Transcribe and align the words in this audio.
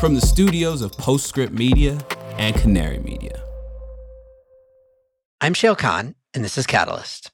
from 0.00 0.14
the 0.14 0.20
studios 0.20 0.82
of 0.82 0.92
Postscript 0.92 1.54
Media 1.54 1.98
and 2.36 2.54
Canary 2.54 2.98
Media. 2.98 3.42
I'm 5.40 5.54
Shayle 5.54 5.78
Kann, 5.78 6.14
and 6.34 6.44
this 6.44 6.58
is 6.58 6.66
Catalyst. 6.66 7.30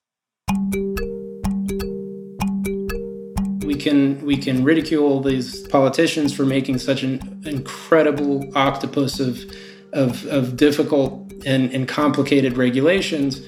We 3.64 3.74
can 3.74 4.24
we 4.24 4.36
can 4.36 4.62
ridicule 4.62 5.20
these 5.20 5.66
politicians 5.68 6.32
for 6.32 6.46
making 6.46 6.78
such 6.78 7.02
an 7.02 7.42
incredible 7.44 8.56
octopus 8.56 9.18
of 9.18 9.44
of, 9.92 10.24
of 10.26 10.56
difficult 10.56 11.32
and, 11.44 11.72
and 11.72 11.88
complicated 11.88 12.56
regulations, 12.56 13.42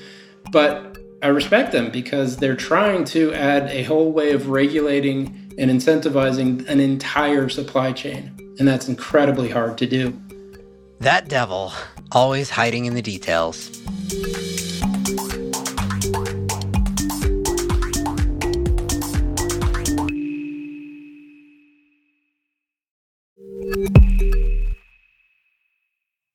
but 0.50 0.98
I 1.22 1.28
respect 1.28 1.70
them 1.70 1.90
because 1.90 2.38
they're 2.38 2.56
trying 2.56 3.04
to 3.06 3.32
add 3.32 3.70
a 3.70 3.84
whole 3.84 4.10
way 4.12 4.32
of 4.32 4.48
regulating 4.48 5.54
and 5.56 5.70
incentivizing 5.70 6.68
an 6.68 6.80
entire 6.80 7.48
supply 7.48 7.92
chain. 7.92 8.43
And 8.58 8.68
that's 8.68 8.88
incredibly 8.88 9.50
hard 9.50 9.78
to 9.78 9.86
do. 9.86 10.20
That 11.00 11.28
devil, 11.28 11.72
always 12.12 12.50
hiding 12.50 12.84
in 12.84 12.94
the 12.94 13.02
details. 13.02 13.70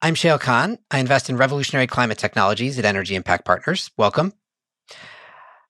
I'm 0.02 0.16
Shayle 0.16 0.39
Kann. 0.39 0.80
I 0.89 0.99
invest 0.99 1.30
in 1.30 1.38
revolutionary 1.38 1.86
climate 1.86 2.17
technologies 2.17 2.80
at 2.80 2.86
Energy 2.86 3.16
Impact 3.16 3.45
Partners. 3.45 3.91
Welcome. 3.97 4.33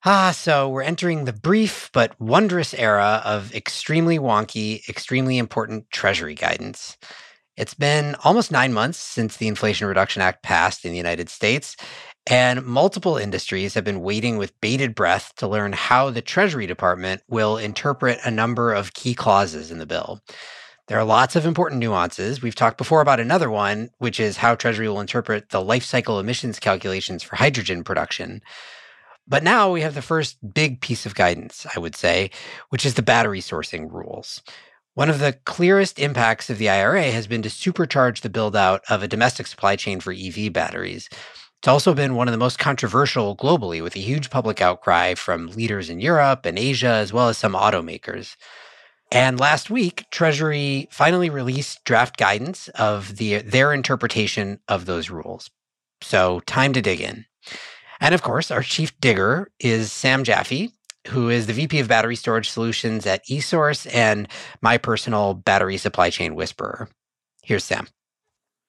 Ah, 0.02 0.30
so 0.34 0.66
we're 0.66 0.80
entering 0.80 1.26
the 1.26 1.32
brief 1.32 1.90
but 1.92 2.18
wondrous 2.18 2.72
era 2.72 3.20
of 3.22 3.54
extremely 3.54 4.18
wonky, 4.18 4.88
extremely 4.88 5.36
important 5.36 5.90
Treasury 5.90 6.34
guidance. 6.34 6.96
It's 7.58 7.74
been 7.74 8.14
almost 8.24 8.50
nine 8.50 8.72
months 8.72 8.96
since 8.98 9.36
the 9.36 9.46
Inflation 9.46 9.86
Reduction 9.86 10.22
Act 10.22 10.42
passed 10.42 10.86
in 10.86 10.92
the 10.92 10.96
United 10.96 11.28
States, 11.28 11.76
and 12.26 12.64
multiple 12.64 13.18
industries 13.18 13.74
have 13.74 13.84
been 13.84 14.00
waiting 14.00 14.38
with 14.38 14.58
bated 14.62 14.94
breath 14.94 15.34
to 15.36 15.46
learn 15.46 15.74
how 15.74 16.08
the 16.08 16.22
Treasury 16.22 16.66
Department 16.66 17.20
will 17.28 17.58
interpret 17.58 18.20
a 18.24 18.30
number 18.30 18.72
of 18.72 18.94
key 18.94 19.12
clauses 19.12 19.70
in 19.70 19.76
the 19.76 19.86
bill. 19.86 20.22
There 20.88 20.98
are 20.98 21.04
lots 21.04 21.36
of 21.36 21.44
important 21.44 21.78
nuances. 21.78 22.40
We've 22.40 22.54
talked 22.54 22.78
before 22.78 23.02
about 23.02 23.20
another 23.20 23.50
one, 23.50 23.90
which 23.98 24.18
is 24.18 24.38
how 24.38 24.54
Treasury 24.54 24.88
will 24.88 25.00
interpret 25.00 25.50
the 25.50 25.60
life 25.60 25.84
cycle 25.84 26.18
emissions 26.18 26.58
calculations 26.58 27.22
for 27.22 27.36
hydrogen 27.36 27.84
production. 27.84 28.40
But 29.30 29.44
now 29.44 29.70
we 29.70 29.82
have 29.82 29.94
the 29.94 30.02
first 30.02 30.36
big 30.52 30.80
piece 30.80 31.06
of 31.06 31.14
guidance, 31.14 31.64
I 31.74 31.78
would 31.78 31.94
say, 31.94 32.30
which 32.70 32.84
is 32.84 32.94
the 32.94 33.02
battery 33.02 33.40
sourcing 33.40 33.90
rules. 33.90 34.42
One 34.94 35.08
of 35.08 35.20
the 35.20 35.34
clearest 35.44 36.00
impacts 36.00 36.50
of 36.50 36.58
the 36.58 36.68
IRA 36.68 37.12
has 37.12 37.28
been 37.28 37.40
to 37.42 37.48
supercharge 37.48 38.20
the 38.20 38.28
build 38.28 38.56
out 38.56 38.82
of 38.90 39.04
a 39.04 39.08
domestic 39.08 39.46
supply 39.46 39.76
chain 39.76 40.00
for 40.00 40.12
EV 40.12 40.52
batteries. 40.52 41.08
It's 41.60 41.68
also 41.68 41.94
been 41.94 42.16
one 42.16 42.26
of 42.26 42.32
the 42.32 42.38
most 42.38 42.58
controversial 42.58 43.36
globally, 43.36 43.80
with 43.80 43.94
a 43.94 44.00
huge 44.00 44.30
public 44.30 44.60
outcry 44.60 45.14
from 45.14 45.46
leaders 45.48 45.88
in 45.88 46.00
Europe 46.00 46.44
and 46.44 46.58
Asia, 46.58 46.88
as 46.88 47.12
well 47.12 47.28
as 47.28 47.38
some 47.38 47.52
automakers. 47.52 48.34
And 49.12 49.38
last 49.38 49.70
week, 49.70 50.06
Treasury 50.10 50.88
finally 50.90 51.30
released 51.30 51.84
draft 51.84 52.16
guidance 52.16 52.66
of 52.70 53.16
the, 53.18 53.42
their 53.42 53.72
interpretation 53.72 54.58
of 54.66 54.86
those 54.86 55.08
rules. 55.08 55.50
So, 56.02 56.40
time 56.40 56.72
to 56.72 56.82
dig 56.82 57.00
in. 57.00 57.26
And 58.00 58.14
of 58.14 58.22
course, 58.22 58.50
our 58.50 58.62
chief 58.62 58.98
digger 59.00 59.50
is 59.60 59.92
Sam 59.92 60.24
Jaffe, 60.24 60.72
who 61.08 61.28
is 61.28 61.46
the 61.46 61.52
VP 61.52 61.80
of 61.80 61.88
Battery 61.88 62.16
Storage 62.16 62.50
Solutions 62.50 63.06
at 63.06 63.24
eSource 63.26 63.92
and 63.94 64.26
my 64.62 64.78
personal 64.78 65.34
battery 65.34 65.76
supply 65.76 66.10
chain 66.10 66.34
whisperer. 66.34 66.88
Here's 67.42 67.64
Sam. 67.64 67.88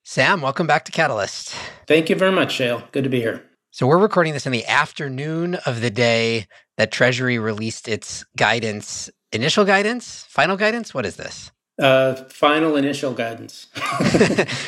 Sam, 0.04 0.40
welcome 0.40 0.66
back 0.66 0.84
to 0.86 0.92
Catalyst. 0.92 1.54
Thank 1.86 2.10
you 2.10 2.16
very 2.16 2.32
much, 2.32 2.58
Shayle. 2.58 2.90
Good 2.92 3.04
to 3.04 3.10
be 3.10 3.20
here. 3.20 3.42
So, 3.70 3.86
we're 3.86 3.98
recording 3.98 4.34
this 4.34 4.44
in 4.44 4.52
the 4.52 4.66
afternoon 4.66 5.54
of 5.64 5.80
the 5.80 5.90
day 5.90 6.46
that 6.76 6.92
Treasury 6.92 7.38
released 7.38 7.88
its 7.88 8.24
guidance, 8.36 9.08
initial 9.32 9.64
guidance, 9.64 10.26
final 10.28 10.56
guidance. 10.58 10.92
What 10.92 11.06
is 11.06 11.16
this? 11.16 11.50
Uh, 11.82 12.14
final 12.28 12.76
initial 12.76 13.12
guidance. 13.12 13.66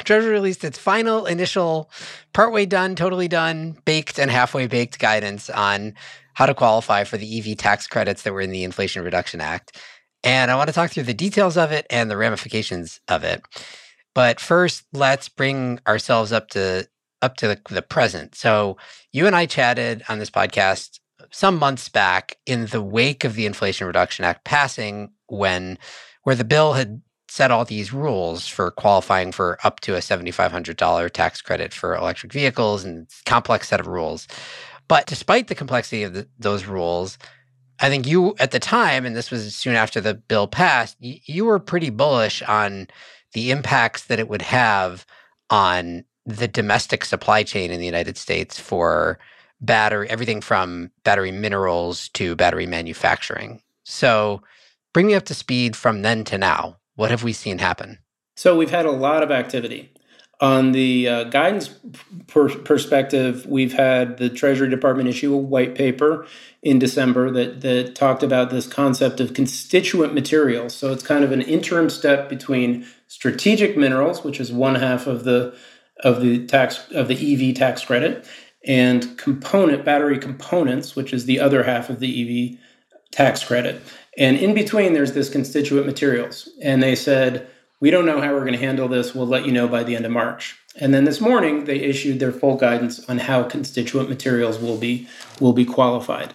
Treasury 0.04 0.32
released 0.32 0.64
its 0.64 0.76
final 0.76 1.26
initial, 1.26 1.88
partway 2.32 2.66
done, 2.66 2.96
totally 2.96 3.28
done, 3.28 3.78
baked, 3.84 4.18
and 4.18 4.32
halfway 4.32 4.66
baked 4.66 4.98
guidance 4.98 5.48
on 5.48 5.94
how 6.32 6.44
to 6.44 6.54
qualify 6.54 7.04
for 7.04 7.16
the 7.16 7.38
EV 7.38 7.56
tax 7.56 7.86
credits 7.86 8.22
that 8.22 8.32
were 8.32 8.40
in 8.40 8.50
the 8.50 8.64
Inflation 8.64 9.04
Reduction 9.04 9.40
Act. 9.40 9.80
And 10.24 10.50
I 10.50 10.56
want 10.56 10.66
to 10.66 10.72
talk 10.72 10.90
through 10.90 11.04
the 11.04 11.14
details 11.14 11.56
of 11.56 11.70
it 11.70 11.86
and 11.88 12.10
the 12.10 12.16
ramifications 12.16 12.98
of 13.06 13.22
it. 13.22 13.42
But 14.12 14.40
first, 14.40 14.82
let's 14.92 15.28
bring 15.28 15.78
ourselves 15.86 16.32
up 16.32 16.48
to 16.50 16.88
up 17.22 17.36
to 17.36 17.46
the, 17.46 17.60
the 17.70 17.82
present. 17.82 18.34
So 18.34 18.76
you 19.12 19.28
and 19.28 19.36
I 19.36 19.46
chatted 19.46 20.02
on 20.08 20.18
this 20.18 20.30
podcast 20.30 20.98
some 21.30 21.58
months 21.58 21.88
back 21.88 22.38
in 22.44 22.66
the 22.66 22.82
wake 22.82 23.22
of 23.22 23.34
the 23.34 23.46
Inflation 23.46 23.86
Reduction 23.86 24.24
Act 24.24 24.44
passing 24.44 25.12
when 25.28 25.78
where 26.24 26.34
the 26.34 26.44
bill 26.44 26.74
had 26.74 27.00
set 27.28 27.50
all 27.50 27.64
these 27.64 27.92
rules 27.92 28.46
for 28.46 28.70
qualifying 28.70 29.32
for 29.32 29.58
up 29.64 29.80
to 29.80 29.94
a 29.94 29.98
$7,500 29.98 31.10
tax 31.10 31.40
credit 31.40 31.72
for 31.72 31.94
electric 31.94 32.32
vehicles 32.32 32.84
and 32.84 33.08
complex 33.26 33.68
set 33.68 33.80
of 33.80 33.86
rules. 33.86 34.28
But 34.88 35.06
despite 35.06 35.48
the 35.48 35.54
complexity 35.54 36.02
of 36.02 36.14
the, 36.14 36.28
those 36.38 36.66
rules, 36.66 37.18
I 37.80 37.88
think 37.88 38.06
you 38.06 38.34
at 38.38 38.50
the 38.50 38.60
time, 38.60 39.04
and 39.04 39.16
this 39.16 39.30
was 39.30 39.54
soon 39.54 39.74
after 39.74 40.00
the 40.00 40.14
bill 40.14 40.46
passed, 40.46 40.96
you, 41.00 41.18
you 41.24 41.44
were 41.44 41.58
pretty 41.58 41.90
bullish 41.90 42.42
on 42.42 42.88
the 43.32 43.50
impacts 43.50 44.04
that 44.04 44.20
it 44.20 44.28
would 44.28 44.42
have 44.42 45.04
on 45.50 46.04
the 46.26 46.48
domestic 46.48 47.04
supply 47.04 47.42
chain 47.42 47.70
in 47.70 47.80
the 47.80 47.86
United 47.86 48.16
States 48.16 48.58
for 48.58 49.18
battery, 49.60 50.08
everything 50.08 50.40
from 50.40 50.90
battery 51.02 51.32
minerals 51.32 52.08
to 52.10 52.36
battery 52.36 52.66
manufacturing. 52.66 53.60
So, 53.84 54.42
Bring 54.94 55.08
me 55.08 55.14
up 55.14 55.24
to 55.24 55.34
speed 55.34 55.74
from 55.76 56.02
then 56.02 56.22
to 56.24 56.38
now. 56.38 56.78
What 56.94 57.10
have 57.10 57.24
we 57.24 57.32
seen 57.32 57.58
happen? 57.58 57.98
So 58.36 58.56
we've 58.56 58.70
had 58.70 58.86
a 58.86 58.92
lot 58.92 59.24
of 59.24 59.30
activity. 59.32 59.92
On 60.40 60.70
the 60.70 61.08
uh, 61.08 61.24
guidance 61.24 61.74
per- 62.28 62.48
perspective, 62.58 63.44
we've 63.46 63.72
had 63.72 64.18
the 64.18 64.28
Treasury 64.28 64.70
Department 64.70 65.08
issue 65.08 65.34
a 65.34 65.36
white 65.36 65.74
paper 65.74 66.26
in 66.62 66.78
December 66.78 67.30
that, 67.32 67.60
that 67.62 67.96
talked 67.96 68.22
about 68.22 68.50
this 68.50 68.68
concept 68.68 69.18
of 69.18 69.34
constituent 69.34 70.14
materials. 70.14 70.76
So 70.76 70.92
it's 70.92 71.02
kind 71.02 71.24
of 71.24 71.32
an 71.32 71.42
interim 71.42 71.90
step 71.90 72.28
between 72.28 72.86
strategic 73.08 73.76
minerals, 73.76 74.22
which 74.22 74.38
is 74.38 74.52
one 74.52 74.76
half 74.76 75.06
of 75.08 75.24
the 75.24 75.56
of 76.00 76.20
the 76.20 76.44
tax 76.46 76.88
of 76.92 77.08
the 77.08 77.50
EV 77.50 77.54
tax 77.56 77.84
credit, 77.84 78.26
and 78.64 79.16
component 79.18 79.84
battery 79.84 80.18
components, 80.18 80.94
which 80.94 81.12
is 81.12 81.24
the 81.24 81.40
other 81.40 81.64
half 81.64 81.90
of 81.90 82.00
the 82.00 82.52
EV 82.52 82.58
tax 83.12 83.44
credit. 83.44 83.80
And 84.16 84.36
in 84.36 84.54
between, 84.54 84.92
there's 84.92 85.12
this 85.12 85.28
constituent 85.28 85.86
materials. 85.86 86.48
And 86.62 86.82
they 86.82 86.94
said, 86.94 87.48
we 87.80 87.90
don't 87.90 88.06
know 88.06 88.20
how 88.20 88.32
we're 88.32 88.40
going 88.40 88.52
to 88.52 88.58
handle 88.58 88.88
this. 88.88 89.14
We'll 89.14 89.26
let 89.26 89.44
you 89.44 89.52
know 89.52 89.68
by 89.68 89.82
the 89.82 89.96
end 89.96 90.06
of 90.06 90.12
March. 90.12 90.56
And 90.76 90.92
then 90.92 91.04
this 91.04 91.20
morning, 91.20 91.64
they 91.64 91.76
issued 91.80 92.18
their 92.18 92.32
full 92.32 92.56
guidance 92.56 93.04
on 93.08 93.18
how 93.18 93.42
constituent 93.44 94.08
materials 94.08 94.58
will 94.58 94.76
be 94.76 95.08
will 95.40 95.52
be 95.52 95.64
qualified. 95.64 96.34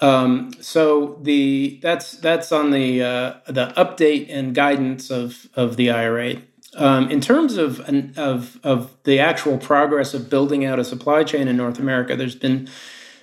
Um, 0.00 0.52
so 0.60 1.18
the 1.22 1.78
that's 1.82 2.12
that's 2.12 2.52
on 2.52 2.70
the 2.70 3.02
uh, 3.02 3.34
the 3.46 3.72
update 3.76 4.26
and 4.28 4.54
guidance 4.54 5.10
of 5.10 5.48
of 5.54 5.76
the 5.76 5.90
IRA. 5.90 6.42
Um, 6.76 7.10
in 7.10 7.20
terms 7.20 7.56
of 7.56 7.80
of 8.16 8.60
of 8.62 8.94
the 9.04 9.18
actual 9.18 9.58
progress 9.58 10.14
of 10.14 10.28
building 10.28 10.64
out 10.64 10.78
a 10.78 10.84
supply 10.84 11.24
chain 11.24 11.48
in 11.48 11.56
North 11.56 11.78
America, 11.78 12.16
there's 12.16 12.34
been 12.34 12.68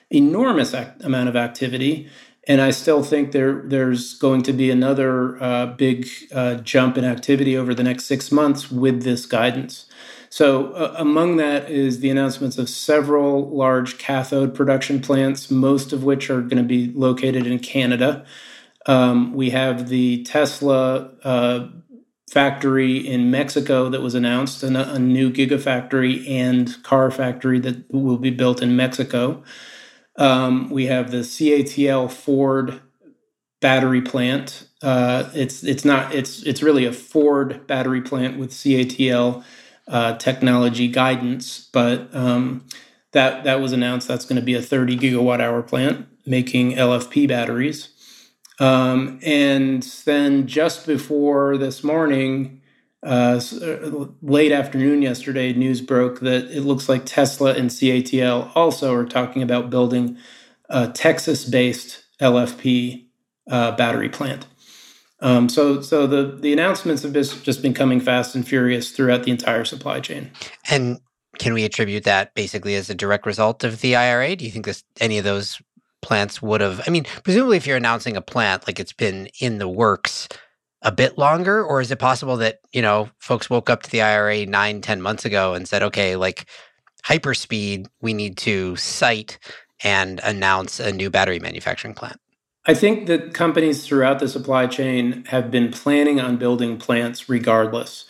enormous 0.10 0.74
amount 0.74 1.30
of 1.30 1.36
activity. 1.36 2.10
And 2.48 2.60
I 2.60 2.72
still 2.72 3.04
think 3.04 3.32
there 3.32 3.62
there's 3.66 4.16
going 4.16 4.42
to 4.44 4.54
be 4.54 4.72
another 4.72 5.42
uh, 5.42 5.68
big 5.68 6.08
uh, 6.34 6.56
jump 6.56 6.98
in 6.98 7.06
activity 7.06 7.56
over 7.56 7.76
the 7.76 7.84
next 7.84 8.06
six 8.06 8.32
months 8.32 8.72
with 8.72 9.04
this 9.04 9.26
guidance. 9.26 9.86
So, 10.30 10.72
uh, 10.72 10.96
among 10.98 11.36
that 11.38 11.70
is 11.70 12.00
the 12.00 12.10
announcements 12.10 12.58
of 12.58 12.70
several 12.70 13.50
large 13.50 13.98
cathode 13.98 14.56
production 14.56 15.02
plants, 15.02 15.52
most 15.52 15.92
of 15.92 16.04
which 16.04 16.30
are 16.30 16.42
going 16.42 16.58
to 16.58 16.64
be 16.64 16.92
located 16.94 17.46
in 17.46 17.60
Canada. 17.60 18.26
Um, 18.86 19.34
we 19.34 19.50
have 19.50 19.90
the 19.90 20.24
Tesla 20.24 21.12
uh, 21.24 21.68
factory 22.32 22.96
in 22.96 23.30
Mexico 23.30 23.90
that 23.90 24.02
was 24.02 24.16
announced, 24.16 24.64
and 24.64 24.78
a, 24.78 24.94
a 24.94 25.00
new 25.00 25.30
gigafactory 25.30 26.28
and 26.30 26.82
car 26.82 27.12
factory 27.12 27.60
that 27.60 27.84
will 27.94 28.18
be 28.18 28.32
built 28.32 28.62
in 28.62 28.76
Mexico. 28.76 29.44
Um, 30.18 30.70
we 30.70 30.88
have 30.88 31.12
the 31.12 31.20
CATL 31.20 32.12
Ford 32.12 32.82
battery 33.62 34.02
plant. 34.02 34.68
Uh, 34.82 35.30
it's 35.34 35.64
it's 35.64 35.86
not 35.86 36.14
it's 36.14 36.44
it's 36.44 36.62
really 36.62 36.86
a 36.86 36.94
Ford 36.94 37.66
battery 37.68 38.02
plant 38.02 38.38
with 38.38 38.52
CATL 38.52 39.44
uh, 39.88 40.18
technology 40.18 40.88
guidance, 40.88 41.70
but 41.72 42.14
um, 42.14 42.66
that 43.12 43.44
that 43.44 43.62
was 43.62 43.72
announced. 43.72 44.08
That's 44.08 44.26
going 44.26 44.38
to 44.38 44.46
be 44.46 44.56
a 44.56 44.62
30 44.62 44.98
gigawatt 44.98 45.40
hour 45.40 45.62
plant 45.62 46.08
making 46.26 46.74
LFP 46.74 47.28
batteries. 47.28 47.90
Um, 48.60 49.20
and 49.24 49.82
then 50.06 50.46
just 50.46 50.86
before 50.86 51.58
this 51.58 51.84
morning, 51.84 52.61
uh, 53.04 53.42
uh, 53.62 54.06
late 54.22 54.52
afternoon 54.52 55.02
yesterday, 55.02 55.54
news 55.54 55.82
broke 55.82 56.20
that 56.20 56.46
it 56.52 56.62
looks 56.62 56.88
like 56.88 57.06
Tesla 57.06 57.54
and 57.54 57.70
CATL 57.70 58.52
also 58.56 58.94
are 58.94 59.06
talking 59.06 59.42
about 59.42 59.70
building 59.70 60.18
a 60.70 60.88
Texas 60.88 61.44
based 61.44 62.04
LFP 62.22 63.08
uh, 63.50 63.72
battery 63.72 64.10
plant. 64.10 64.46
Um, 65.20 65.50
so, 65.50 65.82
so 65.82 66.08
the 66.08 66.38
the 66.40 66.54
announcements 66.54 67.04
have 67.04 67.14
just 67.14 67.62
been 67.62 67.74
coming 67.74 68.00
fast 68.00 68.36
and 68.36 68.48
furious 68.48 68.92
throughout 68.92 69.24
the 69.24 69.32
entire 69.32 69.66
supply 69.66 70.00
chain. 70.00 70.32
And 70.70 71.00
can 71.40 71.54
we 71.54 71.64
attribute 71.64 72.04
that 72.04 72.34
basically 72.36 72.76
as 72.76 72.90
a 72.90 72.96
direct 72.96 73.26
result 73.26 73.64
of 73.64 73.82
the 73.82 73.96
IRA? 73.96 74.36
Do 74.36 74.46
you 74.46 74.52
think 74.52 74.66
this 74.66 74.84
any 75.00 75.18
of 75.18 75.24
those 75.24 75.60
plants 76.02 76.42
would 76.42 76.62
have? 76.62 76.84
I 76.88 76.92
mean, 76.92 77.06
presumably, 77.24 77.58
if 77.58 77.66
you're 77.66 77.78
announcing 77.78 78.16
a 78.16 78.22
plant, 78.22 78.68
like 78.68 78.80
it's 78.80 78.94
been 78.94 79.28
in 79.40 79.58
the 79.58 79.68
works 79.68 80.28
a 80.82 80.92
bit 80.92 81.18
longer, 81.18 81.64
or 81.64 81.82
is 81.82 81.92
it 81.92 82.00
possible 82.00 82.38
that 82.38 82.60
you 82.74 82.82
know 82.82 83.10
folks 83.20 83.50
woke 83.50 83.70
up 83.70 83.84
to 83.84 83.92
the 83.92 84.02
IRA 84.02 84.46
nine, 84.46 84.82
ten 84.82 85.02
months 85.02 85.26
ago 85.26 85.54
and 85.54 85.68
said, 85.68 85.84
okay, 85.84 86.16
like 86.16 86.46
hyperspeed, 87.06 87.88
we 88.02 88.14
need 88.14 88.38
to 88.38 88.76
site 88.76 89.40
and 89.84 90.20
announce 90.24 90.80
a 90.80 90.92
new 90.92 91.10
battery 91.10 91.40
manufacturing 91.40 91.94
plant? 91.94 92.20
I 92.66 92.74
think 92.76 93.08
that 93.08 93.34
companies 93.34 93.86
throughout 93.86 94.20
the 94.20 94.28
supply 94.28 94.68
chain 94.68 95.26
have 95.26 95.50
been 95.50 95.72
planning 95.72 96.20
on 96.20 96.38
building 96.38 96.78
plants 96.78 97.28
regardless. 97.28 98.06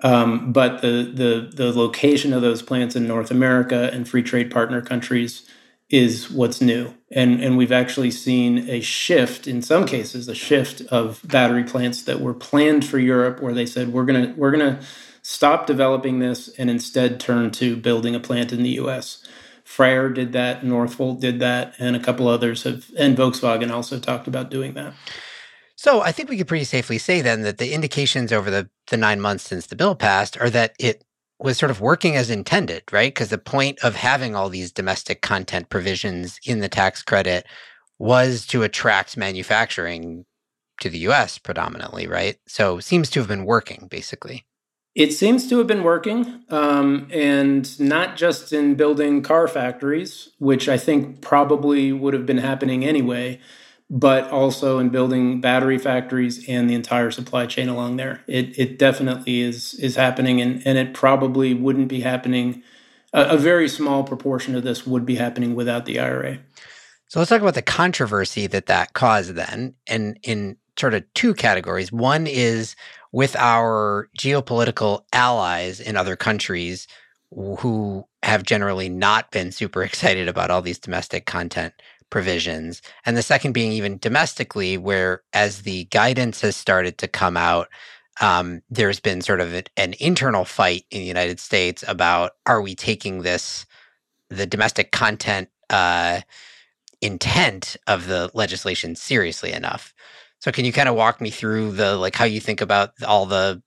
Um, 0.00 0.52
but 0.52 0.80
the, 0.80 1.10
the 1.12 1.50
the 1.52 1.72
location 1.76 2.32
of 2.32 2.40
those 2.40 2.62
plants 2.62 2.94
in 2.94 3.08
North 3.08 3.32
America 3.32 3.90
and 3.92 4.08
free 4.08 4.22
trade 4.22 4.50
partner 4.50 4.80
countries 4.80 5.44
is 5.90 6.30
what's 6.30 6.60
new. 6.60 6.94
And 7.10 7.42
and 7.42 7.56
we've 7.56 7.72
actually 7.72 8.10
seen 8.10 8.68
a 8.68 8.80
shift 8.80 9.46
in 9.46 9.62
some 9.62 9.86
cases, 9.86 10.28
a 10.28 10.34
shift 10.34 10.82
of 10.90 11.20
battery 11.24 11.64
plants 11.64 12.02
that 12.02 12.20
were 12.20 12.34
planned 12.34 12.84
for 12.84 12.98
Europe 12.98 13.40
where 13.40 13.54
they 13.54 13.64
said 13.66 13.92
we're 13.92 14.04
gonna 14.04 14.34
we're 14.36 14.50
gonna 14.50 14.80
stop 15.22 15.66
developing 15.66 16.18
this 16.18 16.48
and 16.58 16.68
instead 16.70 17.18
turn 17.20 17.50
to 17.52 17.76
building 17.76 18.14
a 18.14 18.20
plant 18.20 18.52
in 18.52 18.62
the 18.62 18.70
US. 18.80 19.26
Freyr 19.64 20.08
did 20.08 20.32
that, 20.32 20.62
Northvolt 20.62 21.20
did 21.20 21.40
that, 21.40 21.74
and 21.78 21.94
a 21.94 22.00
couple 22.00 22.26
others 22.26 22.62
have, 22.62 22.86
and 22.96 23.16
Volkswagen 23.16 23.70
also 23.70 24.00
talked 24.00 24.26
about 24.26 24.50
doing 24.50 24.72
that. 24.74 24.94
So 25.76 26.00
I 26.00 26.10
think 26.10 26.30
we 26.30 26.38
could 26.38 26.48
pretty 26.48 26.64
safely 26.64 26.96
say 26.96 27.20
then 27.20 27.42
that 27.42 27.58
the 27.58 27.72
indications 27.72 28.32
over 28.32 28.50
the, 28.50 28.68
the 28.88 28.96
nine 28.96 29.20
months 29.20 29.44
since 29.44 29.66
the 29.66 29.76
bill 29.76 29.94
passed 29.94 30.40
are 30.40 30.50
that 30.50 30.74
it 30.78 31.04
was 31.38 31.56
sort 31.56 31.70
of 31.70 31.80
working 31.80 32.16
as 32.16 32.30
intended, 32.30 32.82
right? 32.90 33.14
Because 33.14 33.28
the 33.28 33.38
point 33.38 33.78
of 33.84 33.94
having 33.94 34.34
all 34.34 34.48
these 34.48 34.72
domestic 34.72 35.22
content 35.22 35.68
provisions 35.68 36.40
in 36.44 36.60
the 36.60 36.68
tax 36.68 37.02
credit 37.02 37.46
was 37.98 38.46
to 38.46 38.62
attract 38.62 39.16
manufacturing 39.16 40.24
to 40.80 40.88
the 40.88 40.98
US 41.00 41.38
predominantly, 41.38 42.06
right? 42.06 42.36
So 42.46 42.80
seems 42.80 43.10
to 43.10 43.20
have 43.20 43.28
been 43.28 43.44
working 43.44 43.88
basically. 43.90 44.46
It 44.94 45.12
seems 45.12 45.48
to 45.48 45.58
have 45.58 45.68
been 45.68 45.84
working, 45.84 46.42
um, 46.48 47.08
and 47.12 47.78
not 47.78 48.16
just 48.16 48.52
in 48.52 48.74
building 48.74 49.22
car 49.22 49.46
factories, 49.46 50.30
which 50.38 50.68
I 50.68 50.76
think 50.76 51.20
probably 51.20 51.92
would 51.92 52.14
have 52.14 52.26
been 52.26 52.38
happening 52.38 52.84
anyway, 52.84 53.38
but 53.90 54.30
also 54.30 54.78
in 54.78 54.90
building 54.90 55.40
battery 55.40 55.78
factories 55.78 56.46
and 56.48 56.68
the 56.68 56.74
entire 56.74 57.10
supply 57.10 57.46
chain 57.46 57.68
along 57.68 57.96
there. 57.96 58.22
It, 58.26 58.58
it 58.58 58.78
definitely 58.78 59.40
is 59.40 59.74
is 59.74 59.96
happening, 59.96 60.40
and, 60.40 60.62
and 60.66 60.76
it 60.78 60.94
probably 60.94 61.54
wouldn't 61.54 61.88
be 61.88 62.00
happening. 62.00 62.62
A, 63.12 63.30
a 63.30 63.36
very 63.36 63.68
small 63.68 64.04
proportion 64.04 64.54
of 64.54 64.64
this 64.64 64.86
would 64.86 65.06
be 65.06 65.16
happening 65.16 65.54
without 65.54 65.86
the 65.86 65.98
IRA. 65.98 66.38
So 67.08 67.18
let's 67.18 67.30
talk 67.30 67.40
about 67.40 67.54
the 67.54 67.62
controversy 67.62 68.46
that 68.48 68.66
that 68.66 68.92
caused 68.92 69.30
then, 69.30 69.74
and 69.86 70.18
in 70.22 70.58
sort 70.78 70.94
of 70.94 71.04
two 71.14 71.34
categories. 71.34 71.90
One 71.90 72.26
is 72.26 72.76
with 73.10 73.34
our 73.36 74.08
geopolitical 74.18 75.02
allies 75.12 75.80
in 75.80 75.96
other 75.96 76.16
countries 76.16 76.86
who 77.30 78.04
have 78.22 78.42
generally 78.42 78.88
not 78.88 79.30
been 79.30 79.52
super 79.52 79.82
excited 79.84 80.28
about 80.28 80.50
all 80.50 80.62
these 80.62 80.78
domestic 80.78 81.26
content 81.26 81.74
provisions. 82.10 82.82
And 83.04 83.16
the 83.16 83.22
second 83.22 83.52
being 83.52 83.72
even 83.72 83.98
domestically, 83.98 84.76
where 84.78 85.22
as 85.32 85.62
the 85.62 85.84
guidance 85.84 86.40
has 86.40 86.56
started 86.56 86.98
to 86.98 87.08
come 87.08 87.36
out, 87.36 87.68
um, 88.20 88.62
there's 88.70 89.00
been 89.00 89.20
sort 89.20 89.40
of 89.40 89.54
an 89.76 89.94
internal 90.00 90.44
fight 90.44 90.84
in 90.90 91.00
the 91.00 91.06
United 91.06 91.38
States 91.38 91.84
about 91.86 92.32
are 92.46 92.60
we 92.60 92.74
taking 92.74 93.22
this, 93.22 93.66
the 94.28 94.46
domestic 94.46 94.90
content 94.90 95.48
uh, 95.70 96.20
intent 97.00 97.76
of 97.86 98.06
the 98.06 98.30
legislation 98.34 98.96
seriously 98.96 99.52
enough? 99.52 99.94
So 100.40 100.52
can 100.52 100.64
you 100.64 100.72
kind 100.72 100.88
of 100.88 100.94
walk 100.94 101.20
me 101.20 101.30
through 101.30 101.72
the 101.72 101.96
like 101.96 102.16
how 102.16 102.24
you 102.24 102.40
think 102.40 102.60
about 102.60 102.92
all 103.06 103.26
the 103.26 103.62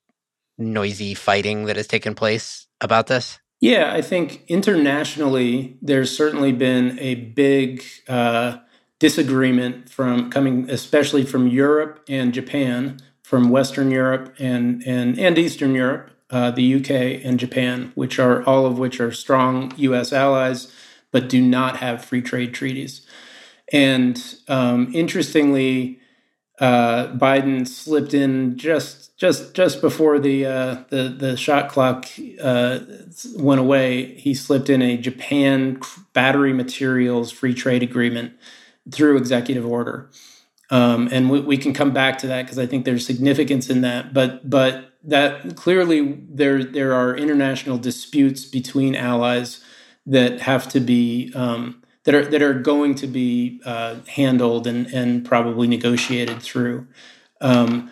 noisy 0.57 1.13
fighting 1.13 1.65
that 1.65 1.75
has 1.75 1.87
taken 1.87 2.15
place 2.15 2.67
about 2.81 3.07
this? 3.07 3.39
Yeah, 3.61 3.93
I 3.93 4.01
think 4.01 4.43
internationally 4.47 5.77
there's 5.83 6.15
certainly 6.15 6.51
been 6.51 6.97
a 6.99 7.15
big 7.15 7.83
uh, 8.07 8.57
disagreement 8.99 9.89
from 9.89 10.31
coming, 10.31 10.69
especially 10.69 11.23
from 11.23 11.47
Europe 11.47 12.03
and 12.09 12.33
Japan, 12.33 12.99
from 13.23 13.49
Western 13.49 13.91
Europe 13.91 14.35
and 14.39 14.81
and 14.87 15.19
and 15.19 15.37
Eastern 15.37 15.75
Europe, 15.75 16.09
uh, 16.31 16.49
the 16.51 16.75
UK 16.75 17.23
and 17.23 17.39
Japan, 17.39 17.91
which 17.93 18.17
are 18.17 18.43
all 18.45 18.65
of 18.65 18.79
which 18.79 18.99
are 18.99 19.11
strong 19.11 19.71
U.S. 19.77 20.11
allies, 20.11 20.71
but 21.11 21.29
do 21.29 21.39
not 21.41 21.77
have 21.77 22.03
free 22.03 22.21
trade 22.23 22.55
treaties. 22.55 23.05
And 23.71 24.21
um, 24.47 24.91
interestingly, 24.93 25.99
uh, 26.59 27.07
Biden 27.13 27.67
slipped 27.67 28.13
in 28.13 28.57
just 28.57 29.00
just 29.21 29.53
just 29.53 29.81
before 29.81 30.17
the 30.17 30.47
uh, 30.47 30.83
the 30.89 31.03
the 31.15 31.37
shot 31.37 31.69
clock 31.69 32.07
uh, 32.41 32.79
went 33.35 33.61
away. 33.61 34.15
He 34.15 34.33
slipped 34.33 34.67
in 34.67 34.81
a 34.81 34.97
Japan 34.97 35.79
battery 36.13 36.53
materials 36.53 37.31
free 37.31 37.53
trade 37.53 37.83
agreement 37.83 38.33
through 38.91 39.17
executive 39.17 39.63
order, 39.63 40.09
um, 40.71 41.07
and 41.11 41.29
we, 41.29 41.39
we, 41.39 41.55
can 41.55 41.71
come 41.71 41.91
back 41.91 42.17
to 42.17 42.27
that 42.27 42.45
because 42.45 42.57
I 42.57 42.65
think 42.65 42.83
there's 42.83 43.05
significance 43.05 43.69
in 43.69 43.81
that. 43.81 44.11
But 44.11 44.49
but 44.49 44.95
that 45.03 45.55
clearly 45.55 46.13
there 46.27 46.63
there 46.63 46.93
are 46.93 47.15
international 47.15 47.77
disputes 47.77 48.43
between 48.45 48.95
allies 48.95 49.63
that 50.07 50.41
have 50.41 50.67
to 50.69 50.79
be 50.79 51.31
um, 51.35 51.83
that 52.05 52.15
are 52.15 52.25
that 52.25 52.41
are 52.41 52.55
going 52.55 52.95
to 52.95 53.05
be 53.05 53.61
uh, 53.65 53.97
handled 54.07 54.65
and 54.65 54.87
and 54.87 55.23
probably 55.23 55.67
negotiated 55.67 56.41
through. 56.41 56.87
Um, 57.39 57.91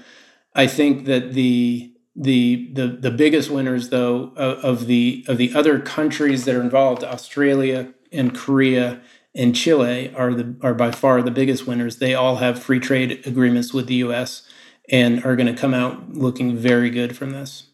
I 0.53 0.67
think 0.67 1.05
that 1.05 1.33
the 1.33 1.93
the 2.15 2.69
the 2.73 2.87
the 2.87 3.11
biggest 3.11 3.49
winners 3.49 3.89
though 3.89 4.33
of, 4.35 4.87
the 4.87 5.25
of 5.27 5.37
the 5.37 5.53
other 5.55 5.79
countries 5.79 6.45
that 6.45 6.55
are 6.55 6.61
involved, 6.61 7.03
Australia 7.03 7.93
and 8.11 8.35
Korea 8.35 9.01
and 9.35 9.55
Chile 9.55 10.13
are 10.15 10.33
the 10.33 10.55
are 10.61 10.73
by 10.73 10.91
far 10.91 11.21
the 11.21 11.31
biggest 11.31 11.67
winners. 11.67 11.97
They 11.97 12.13
all 12.13 12.37
have 12.37 12.61
free 12.61 12.79
trade 12.79 13.21
agreements 13.25 13.73
with 13.73 13.87
the 13.87 13.95
U.S. 13.95 14.47
and 14.89 15.23
are 15.23 15.35
going 15.35 15.53
to 15.53 15.59
come 15.59 15.73
out 15.73 16.13
looking 16.13 16.57
very 16.57 16.89
good 16.89 17.15
from 17.15 17.31
this. 17.31 17.67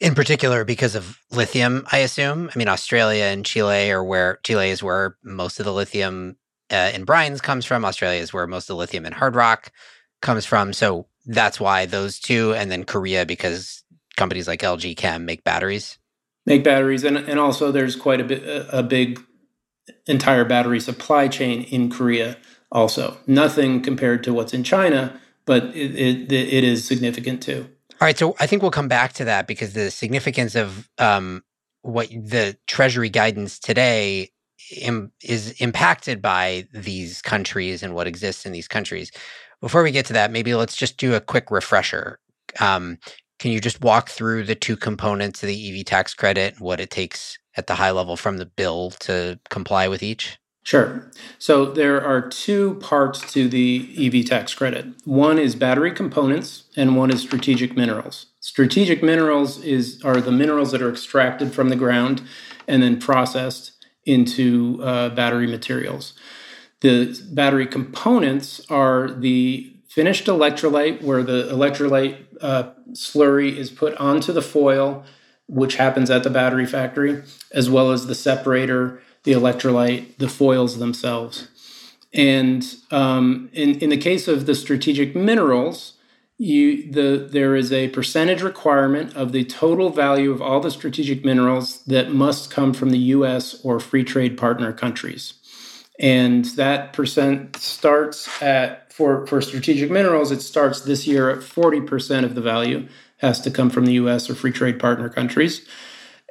In 0.00 0.14
particular, 0.14 0.64
because 0.64 0.94
of 0.94 1.18
lithium, 1.30 1.84
I 1.90 1.98
assume. 1.98 2.50
I 2.54 2.58
mean, 2.58 2.68
Australia 2.68 3.24
and 3.24 3.44
Chile 3.44 3.90
are 3.90 4.04
where 4.04 4.38
Chile 4.44 4.70
is 4.70 4.82
where 4.82 5.16
most 5.24 5.58
of 5.58 5.66
the 5.66 5.72
lithium 5.72 6.36
uh, 6.70 6.92
in 6.94 7.04
brines 7.04 7.42
comes 7.42 7.64
from. 7.64 7.84
Australia 7.84 8.20
is 8.20 8.32
where 8.32 8.46
most 8.46 8.64
of 8.64 8.74
the 8.74 8.76
lithium 8.76 9.06
in 9.06 9.12
hard 9.12 9.34
rock 9.34 9.72
comes 10.20 10.44
from. 10.46 10.72
So 10.72 11.08
that's 11.28 11.60
why 11.60 11.86
those 11.86 12.18
two, 12.18 12.54
and 12.54 12.70
then 12.70 12.84
Korea 12.84 13.24
because 13.24 13.84
companies 14.16 14.48
like 14.48 14.60
LG 14.60 14.96
Chem 14.96 15.24
make 15.24 15.44
batteries. 15.44 15.98
Make 16.46 16.64
batteries, 16.64 17.04
and 17.04 17.16
and 17.16 17.38
also 17.38 17.70
there's 17.70 17.94
quite 17.94 18.20
a 18.20 18.24
bit 18.24 18.42
a 18.72 18.82
big 18.82 19.20
entire 20.06 20.44
battery 20.44 20.80
supply 20.80 21.28
chain 21.28 21.62
in 21.62 21.90
Korea. 21.90 22.38
Also, 22.72 23.18
nothing 23.26 23.80
compared 23.80 24.22
to 24.24 24.34
what's 24.34 24.52
in 24.52 24.64
China, 24.64 25.18
but 25.46 25.64
it, 25.74 25.94
it, 25.94 26.32
it 26.32 26.64
is 26.64 26.86
significant 26.86 27.42
too. 27.42 27.68
All 27.92 28.06
right, 28.06 28.18
so 28.18 28.36
I 28.38 28.46
think 28.46 28.62
we'll 28.62 28.70
come 28.70 28.88
back 28.88 29.12
to 29.14 29.24
that 29.24 29.46
because 29.46 29.72
the 29.72 29.90
significance 29.90 30.54
of 30.54 30.88
um, 30.98 31.42
what 31.82 32.08
the 32.10 32.56
Treasury 32.66 33.08
guidance 33.08 33.58
today 33.58 34.30
Im- 34.76 35.12
is 35.22 35.52
impacted 35.60 36.20
by 36.20 36.68
these 36.72 37.22
countries 37.22 37.82
and 37.82 37.94
what 37.94 38.06
exists 38.06 38.44
in 38.44 38.52
these 38.52 38.68
countries. 38.68 39.10
Before 39.60 39.82
we 39.82 39.90
get 39.90 40.06
to 40.06 40.12
that, 40.12 40.30
maybe 40.30 40.54
let's 40.54 40.76
just 40.76 40.98
do 40.98 41.14
a 41.14 41.20
quick 41.20 41.50
refresher. 41.50 42.18
Um, 42.60 42.98
can 43.38 43.52
you 43.52 43.60
just 43.60 43.82
walk 43.82 44.08
through 44.08 44.44
the 44.44 44.54
two 44.54 44.76
components 44.76 45.42
of 45.42 45.48
the 45.48 45.80
EV 45.80 45.84
tax 45.84 46.14
credit, 46.14 46.54
and 46.54 46.60
what 46.60 46.80
it 46.80 46.90
takes 46.90 47.38
at 47.56 47.66
the 47.66 47.74
high 47.74 47.90
level 47.90 48.16
from 48.16 48.38
the 48.38 48.46
bill 48.46 48.90
to 49.00 49.38
comply 49.50 49.88
with 49.88 50.02
each? 50.02 50.38
Sure. 50.68 51.10
So 51.38 51.64
there 51.64 52.04
are 52.04 52.28
two 52.28 52.74
parts 52.74 53.32
to 53.32 53.48
the 53.48 53.88
EV 53.98 54.26
tax 54.26 54.54
credit. 54.54 54.86
One 55.04 55.38
is 55.38 55.54
battery 55.54 55.92
components 55.92 56.64
and 56.76 56.94
one 56.94 57.10
is 57.10 57.22
strategic 57.22 57.74
minerals. 57.74 58.26
Strategic 58.40 59.02
minerals 59.02 59.64
is 59.64 60.04
are 60.04 60.20
the 60.20 60.30
minerals 60.30 60.72
that 60.72 60.82
are 60.82 60.90
extracted 60.90 61.54
from 61.54 61.70
the 61.70 61.76
ground 61.76 62.20
and 62.66 62.82
then 62.82 63.00
processed 63.00 63.72
into 64.04 64.78
uh, 64.82 65.08
battery 65.08 65.46
materials. 65.46 66.12
The 66.80 67.20
battery 67.32 67.66
components 67.66 68.60
are 68.70 69.10
the 69.10 69.72
finished 69.88 70.28
electrode, 70.28 71.02
where 71.02 71.22
the 71.22 71.48
electrode 71.50 72.26
uh, 72.40 72.70
slurry 72.92 73.56
is 73.56 73.70
put 73.70 73.96
onto 73.96 74.32
the 74.32 74.42
foil, 74.42 75.04
which 75.48 75.76
happens 75.76 76.10
at 76.10 76.22
the 76.22 76.30
battery 76.30 76.66
factory, 76.66 77.22
as 77.52 77.68
well 77.68 77.90
as 77.90 78.06
the 78.06 78.14
separator, 78.14 79.02
the 79.24 79.32
electrolyte, 79.32 80.16
the 80.18 80.28
foils 80.28 80.78
themselves. 80.78 81.48
And 82.14 82.64
um, 82.90 83.50
in, 83.52 83.78
in 83.80 83.90
the 83.90 83.96
case 83.96 84.28
of 84.28 84.46
the 84.46 84.54
strategic 84.54 85.14
minerals, 85.14 85.94
you 86.38 86.90
the 86.92 87.28
there 87.30 87.56
is 87.56 87.72
a 87.72 87.88
percentage 87.88 88.42
requirement 88.42 89.14
of 89.16 89.32
the 89.32 89.44
total 89.44 89.90
value 89.90 90.30
of 90.30 90.40
all 90.40 90.60
the 90.60 90.70
strategic 90.70 91.24
minerals 91.24 91.82
that 91.84 92.12
must 92.12 92.48
come 92.50 92.72
from 92.72 92.90
the 92.90 92.98
US 92.98 93.60
or 93.64 93.80
free 93.80 94.04
trade 94.04 94.38
partner 94.38 94.72
countries. 94.72 95.34
And 95.98 96.44
that 96.56 96.92
percent 96.92 97.56
starts 97.56 98.28
at 98.40 98.92
for, 98.92 99.26
for 99.26 99.40
strategic 99.40 99.90
minerals, 99.90 100.32
it 100.32 100.42
starts 100.42 100.80
this 100.80 101.06
year 101.06 101.30
at 101.30 101.38
40% 101.38 102.24
of 102.24 102.34
the 102.34 102.40
value 102.40 102.88
has 103.18 103.40
to 103.40 103.50
come 103.50 103.70
from 103.70 103.84
the 103.84 103.92
US 103.94 104.28
or 104.28 104.34
free 104.34 104.52
trade 104.52 104.78
partner 104.78 105.08
countries. 105.08 105.66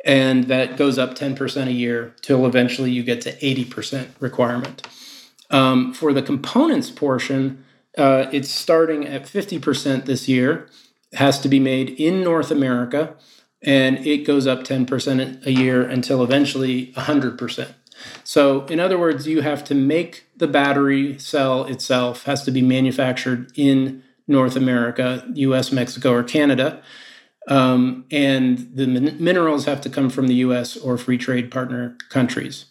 And 0.06 0.46
that 0.46 0.78
goes 0.78 0.98
up 0.98 1.16
10% 1.16 1.68
a 1.68 1.72
year 1.72 2.14
till 2.22 2.46
eventually 2.46 2.92
you 2.92 3.04
get 3.04 3.22
to 3.22 3.34
80% 3.38 4.08
requirement. 4.20 4.88
Um, 5.50 5.94
for 5.94 6.14
the 6.14 6.22
components 6.22 6.90
portion, 6.90 7.64
uh, 7.98 8.28
it's 8.32 8.50
starting 8.50 9.08
at 9.08 9.24
50% 9.24 10.06
this 10.06 10.28
year, 10.28 10.68
has 11.14 11.40
to 11.40 11.50
be 11.50 11.60
made 11.60 11.90
in 11.92 12.22
North 12.22 12.52
America, 12.52 13.16
and 13.62 14.06
it 14.06 14.26
goes 14.26 14.46
up 14.46 14.64
10% 14.64 15.46
a 15.46 15.52
year 15.52 15.82
until 15.82 16.24
eventually 16.24 16.94
100%. 16.94 17.74
So, 18.24 18.66
in 18.66 18.80
other 18.80 18.98
words, 18.98 19.28
you 19.28 19.42
have 19.42 19.64
to 19.66 19.76
make 19.76 20.26
the 20.36 20.48
battery 20.48 21.18
cell 21.20 21.66
itself 21.66 22.24
has 22.24 22.44
to 22.44 22.52
be 22.52 22.62
manufactured 22.62 23.52
in 23.56 24.04
North 24.28 24.56
America, 24.56 25.26
US, 25.34 25.72
Mexico, 25.72 26.12
or 26.12 26.24
Canada. 26.24 26.82
Um, 27.48 28.06
and 28.12 28.70
the 28.74 28.88
min- 28.88 29.24
minerals 29.24 29.66
have 29.66 29.80
to 29.82 29.90
come 29.90 30.10
from 30.10 30.28
the 30.28 30.36
US 30.36 30.76
or 30.76 30.98
free 30.98 31.18
trade 31.18 31.50
partner 31.50 31.98
countries. 32.10 32.66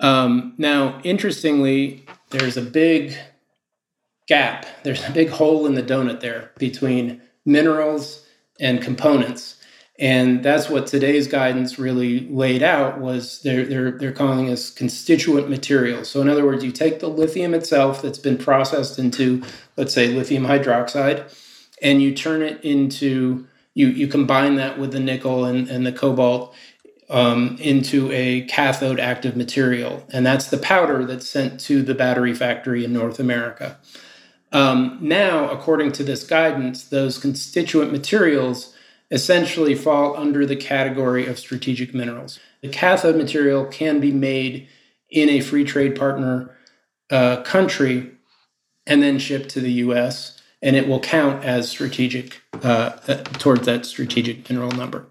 Um, 0.00 0.54
now, 0.58 1.00
interestingly, 1.02 2.04
there's 2.30 2.56
a 2.56 2.62
big 2.62 3.16
gap, 4.28 4.66
there's 4.82 5.06
a 5.08 5.12
big 5.12 5.30
hole 5.30 5.66
in 5.66 5.74
the 5.74 5.82
donut 5.82 6.20
there 6.20 6.50
between 6.58 7.22
minerals 7.44 8.26
and 8.60 8.82
components. 8.82 9.61
And 10.02 10.42
that's 10.42 10.68
what 10.68 10.88
today's 10.88 11.28
guidance 11.28 11.78
really 11.78 12.28
laid 12.28 12.60
out 12.60 12.98
was 12.98 13.40
they're, 13.42 13.64
they're, 13.64 13.92
they're 13.92 14.10
calling 14.10 14.50
us 14.50 14.68
constituent 14.68 15.48
materials. 15.48 16.10
So 16.10 16.20
in 16.20 16.28
other 16.28 16.44
words, 16.44 16.64
you 16.64 16.72
take 16.72 16.98
the 16.98 17.06
lithium 17.06 17.54
itself 17.54 18.02
that's 18.02 18.18
been 18.18 18.36
processed 18.36 18.98
into, 18.98 19.44
let's 19.76 19.94
say, 19.94 20.08
lithium 20.08 20.42
hydroxide, 20.42 21.32
and 21.80 22.02
you 22.02 22.12
turn 22.16 22.42
it 22.42 22.60
into, 22.64 23.46
you, 23.74 23.86
you 23.86 24.08
combine 24.08 24.56
that 24.56 24.76
with 24.76 24.90
the 24.90 24.98
nickel 24.98 25.44
and, 25.44 25.68
and 25.68 25.86
the 25.86 25.92
cobalt 25.92 26.52
um, 27.08 27.56
into 27.60 28.10
a 28.10 28.40
cathode 28.46 28.98
active 28.98 29.36
material. 29.36 30.04
And 30.12 30.26
that's 30.26 30.48
the 30.48 30.58
powder 30.58 31.04
that's 31.04 31.28
sent 31.28 31.60
to 31.60 31.80
the 31.80 31.94
battery 31.94 32.34
factory 32.34 32.84
in 32.84 32.92
North 32.92 33.20
America. 33.20 33.78
Um, 34.50 34.98
now, 35.00 35.48
according 35.48 35.92
to 35.92 36.02
this 36.02 36.24
guidance, 36.24 36.82
those 36.82 37.18
constituent 37.18 37.92
materials 37.92 38.74
essentially 39.12 39.74
fall 39.74 40.16
under 40.16 40.44
the 40.46 40.56
category 40.56 41.26
of 41.26 41.38
strategic 41.38 41.94
minerals. 41.94 42.40
The 42.62 42.68
cathode 42.68 43.16
material 43.16 43.66
can 43.66 44.00
be 44.00 44.10
made 44.10 44.66
in 45.10 45.28
a 45.28 45.40
free 45.40 45.64
trade 45.64 45.94
partner 45.94 46.56
uh, 47.10 47.42
country 47.42 48.10
and 48.86 49.02
then 49.02 49.18
shipped 49.18 49.50
to 49.50 49.60
the 49.60 49.72
US, 49.72 50.40
and 50.62 50.74
it 50.74 50.88
will 50.88 50.98
count 50.98 51.44
as 51.44 51.68
strategic 51.68 52.40
uh, 52.64 52.96
uh, 53.06 53.22
towards 53.38 53.66
that 53.66 53.84
strategic 53.84 54.48
mineral 54.48 54.72
number. 54.72 55.06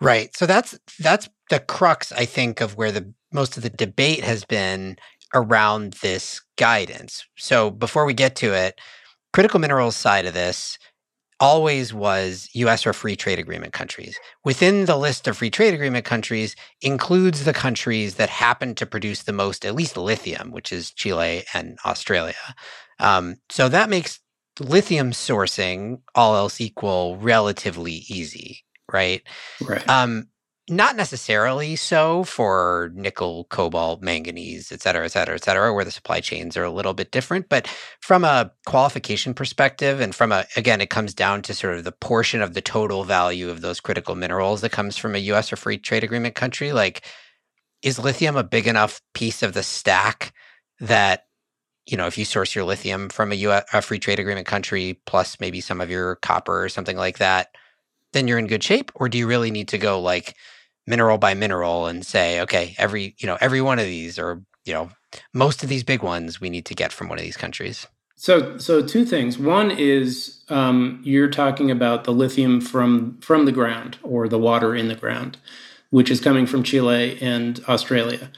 Right. 0.00 0.36
So 0.36 0.46
that's 0.46 0.78
that's 0.98 1.28
the 1.48 1.60
crux, 1.60 2.10
I 2.10 2.24
think, 2.24 2.60
of 2.60 2.76
where 2.76 2.90
the 2.90 3.14
most 3.32 3.56
of 3.56 3.62
the 3.62 3.70
debate 3.70 4.24
has 4.24 4.44
been 4.44 4.96
around 5.32 5.94
this 6.02 6.42
guidance. 6.58 7.24
So 7.38 7.70
before 7.70 8.04
we 8.04 8.12
get 8.12 8.34
to 8.36 8.52
it, 8.52 8.78
critical 9.32 9.60
minerals 9.60 9.96
side 9.96 10.26
of 10.26 10.34
this 10.34 10.76
always 11.42 11.92
was 11.92 12.48
US 12.54 12.86
or 12.86 12.92
free 12.92 13.16
trade 13.16 13.40
agreement 13.40 13.72
countries. 13.72 14.16
Within 14.44 14.84
the 14.84 14.96
list 14.96 15.26
of 15.26 15.36
free 15.36 15.50
trade 15.50 15.74
agreement 15.74 16.04
countries 16.04 16.54
includes 16.80 17.44
the 17.44 17.52
countries 17.52 18.14
that 18.14 18.28
happen 18.28 18.76
to 18.76 18.86
produce 18.86 19.24
the 19.24 19.32
most, 19.32 19.66
at 19.66 19.74
least 19.74 19.96
lithium, 19.96 20.52
which 20.52 20.72
is 20.72 20.92
Chile 20.92 21.42
and 21.52 21.78
Australia. 21.84 22.54
Um, 23.00 23.38
so 23.50 23.68
that 23.68 23.90
makes 23.90 24.20
lithium 24.60 25.10
sourcing, 25.10 26.00
all 26.14 26.36
else 26.36 26.60
equal, 26.60 27.16
relatively 27.16 28.04
easy, 28.08 28.64
right? 28.92 29.22
Right. 29.60 29.86
Um, 29.88 30.28
not 30.70 30.96
necessarily 30.96 31.74
so 31.76 32.24
for 32.24 32.92
nickel, 32.94 33.46
cobalt, 33.50 34.00
manganese, 34.00 34.70
et 34.70 34.80
cetera, 34.80 35.04
et 35.04 35.08
cetera, 35.08 35.34
et 35.34 35.44
cetera, 35.44 35.74
where 35.74 35.84
the 35.84 35.90
supply 35.90 36.20
chains 36.20 36.56
are 36.56 36.64
a 36.64 36.70
little 36.70 36.94
bit 36.94 37.10
different. 37.10 37.48
But 37.48 37.66
from 38.00 38.24
a 38.24 38.52
qualification 38.66 39.34
perspective, 39.34 40.00
and 40.00 40.14
from 40.14 40.30
a, 40.30 40.46
again, 40.56 40.80
it 40.80 40.90
comes 40.90 41.14
down 41.14 41.42
to 41.42 41.54
sort 41.54 41.76
of 41.76 41.84
the 41.84 41.92
portion 41.92 42.42
of 42.42 42.54
the 42.54 42.60
total 42.62 43.04
value 43.04 43.50
of 43.50 43.60
those 43.60 43.80
critical 43.80 44.14
minerals 44.14 44.60
that 44.60 44.72
comes 44.72 44.96
from 44.96 45.14
a 45.16 45.18
US 45.18 45.52
or 45.52 45.56
free 45.56 45.78
trade 45.78 46.04
agreement 46.04 46.36
country. 46.36 46.72
Like, 46.72 47.04
is 47.82 47.98
lithium 47.98 48.36
a 48.36 48.44
big 48.44 48.68
enough 48.68 49.00
piece 49.14 49.42
of 49.42 49.54
the 49.54 49.62
stack 49.62 50.32
that 50.80 51.24
you 51.86 51.96
know, 51.96 52.06
if 52.06 52.16
you 52.16 52.24
source 52.24 52.54
your 52.54 52.64
lithium 52.64 53.08
from 53.08 53.32
a, 53.32 53.34
US, 53.36 53.64
a 53.72 53.82
free 53.82 53.98
trade 53.98 54.20
agreement 54.20 54.46
country 54.46 55.00
plus 55.06 55.40
maybe 55.40 55.60
some 55.60 55.80
of 55.80 55.90
your 55.90 56.16
copper 56.16 56.62
or 56.64 56.68
something 56.68 56.96
like 56.96 57.18
that, 57.18 57.48
then 58.12 58.28
you're 58.28 58.38
in 58.38 58.46
good 58.46 58.62
shape? 58.62 58.92
Or 58.94 59.08
do 59.08 59.18
you 59.18 59.26
really 59.26 59.50
need 59.50 59.68
to 59.68 59.78
go 59.78 60.00
like 60.00 60.34
mineral 60.86 61.18
by 61.18 61.34
mineral 61.34 61.86
and 61.86 62.04
say, 62.04 62.40
okay, 62.40 62.74
every, 62.78 63.14
you 63.18 63.26
know, 63.26 63.38
every 63.40 63.60
one 63.60 63.78
of 63.78 63.84
these 63.84 64.18
or, 64.18 64.42
you 64.64 64.72
know, 64.72 64.90
most 65.32 65.62
of 65.62 65.68
these 65.68 65.84
big 65.84 66.02
ones 66.02 66.40
we 66.40 66.50
need 66.50 66.66
to 66.66 66.74
get 66.74 66.92
from 66.92 67.08
one 67.08 67.18
of 67.18 67.24
these 67.24 67.36
countries? 67.36 67.86
So, 68.16 68.56
so 68.58 68.86
two 68.86 69.04
things. 69.04 69.38
One 69.38 69.70
is 69.70 70.44
um, 70.48 71.00
you're 71.02 71.30
talking 71.30 71.70
about 71.70 72.04
the 72.04 72.12
lithium 72.12 72.60
from 72.60 73.18
from 73.20 73.46
the 73.46 73.52
ground 73.52 73.98
or 74.02 74.28
the 74.28 74.38
water 74.38 74.76
in 74.76 74.86
the 74.86 74.94
ground, 74.94 75.38
which 75.90 76.10
is 76.10 76.20
coming 76.20 76.46
from 76.46 76.62
Chile 76.62 77.18
and 77.20 77.62
Australia. 77.68 78.30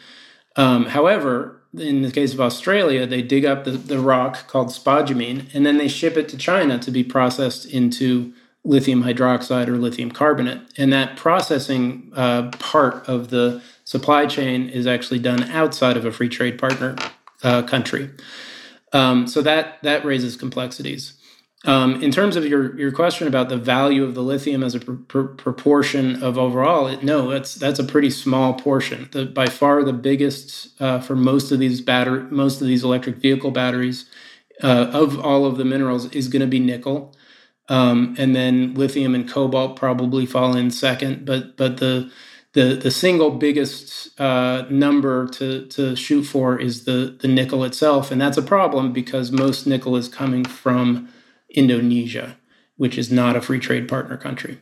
Um, 0.57 0.87
however, 0.87 1.61
in 1.77 2.03
the 2.03 2.11
case 2.11 2.33
of 2.33 2.41
Australia, 2.41 3.07
they 3.07 3.21
dig 3.21 3.45
up 3.45 3.65
the, 3.65 3.73
the 3.73 3.99
rock 3.99 4.47
called 4.47 4.69
spodumene 4.69 5.53
and 5.53 5.67
then 5.67 5.77
they 5.77 5.89
ship 5.89 6.17
it 6.17 6.29
to 6.31 6.39
China 6.39 6.79
to 6.79 6.91
be 6.91 7.05
processed 7.05 7.67
into 7.67 8.33
lithium 8.65 9.05
hydroxide 9.05 9.69
or 9.69 9.77
lithium 9.77 10.11
carbonate. 10.11 10.61
And 10.79 10.93
that 10.93 11.17
processing 11.17 12.11
uh, 12.15 12.51
part 12.59 13.09
of 13.09 13.29
the 13.29 13.63
supply 13.85 14.27
chain 14.27 14.69
is 14.69 14.87
actually 14.87 15.19
done 15.19 15.43
outside 15.45 15.97
of 15.97 16.05
a 16.05 16.11
free 16.11 16.29
trade 16.29 16.59
partner 16.59 16.97
uh, 17.43 17.63
country. 17.63 18.11
Um, 18.93 19.27
so 19.27 19.43
that 19.43 19.83
that 19.83 20.05
raises 20.05 20.37
complexities. 20.37 21.15
Um, 21.67 22.03
in 22.03 22.11
terms 22.11 22.37
of 22.37 22.45
your, 22.45 22.79
your 22.79 22.93
question 22.93 23.27
about 23.27 23.49
the 23.49 23.57
value 23.57 24.05
of 24.05 24.15
the 24.15 24.23
lithium 24.23 24.63
as 24.63 24.75
a 24.75 24.81
pr- 24.81 24.93
pr- 24.93 25.23
proportion 25.23 26.23
of 26.23 26.37
overall, 26.37 26.87
it, 26.87 27.03
no, 27.03 27.31
that's 27.31 27.55
that's 27.55 27.79
a 27.79 27.85
pretty 27.85 28.11
small 28.11 28.53
portion. 28.55 29.09
The, 29.13 29.25
by 29.25 29.47
far, 29.47 29.83
the 29.83 29.95
biggest 29.95 30.81
uh, 30.81 31.01
for 31.01 31.17
most 31.17 31.51
of 31.53 31.59
these 31.59 31.81
battery, 31.81 32.25
most 32.31 32.61
of 32.61 32.67
these 32.67 32.85
electric 32.85 33.17
vehicle 33.17 33.51
batteries, 33.51 34.05
uh, 34.63 34.91
of 34.93 35.19
all 35.19 35.47
of 35.47 35.57
the 35.57 35.65
minerals, 35.65 36.11
is 36.13 36.29
going 36.29 36.41
to 36.41 36.47
be 36.47 36.61
nickel. 36.61 37.15
Um, 37.69 38.15
and 38.19 38.37
then 38.37 38.75
lithium 38.75 39.15
and 39.15 39.29
cobalt 39.29 39.77
probably 39.77 40.27
fall 40.27 40.55
in 40.55 40.71
second, 40.71 41.25
but 41.25 41.57
but 41.57 41.79
the 41.79 42.11
the 42.53 42.75
the 42.77 42.91
single 42.91 43.31
biggest 43.31 44.19
uh, 44.21 44.65
number 44.71 45.27
to 45.29 45.67
to 45.69 45.97
shoot 45.97 46.25
for 46.25 46.59
is 46.59 46.85
the 46.85 47.17
the 47.21 47.29
nickel 47.29 47.65
itself, 47.65 48.11
and 48.11 48.21
that's 48.21 48.37
a 48.37 48.43
problem 48.43 48.93
because 48.93 49.33
most 49.33 49.67
nickel 49.67 49.97
is 49.97 50.09
coming 50.09 50.45
from 50.45 51.09
Indonesia, 51.51 52.37
which 52.77 52.99
is 52.99 53.11
not 53.11 53.37
a 53.37 53.41
free 53.41 53.61
trade 53.61 53.89
partner 53.89 54.17
country. 54.17 54.59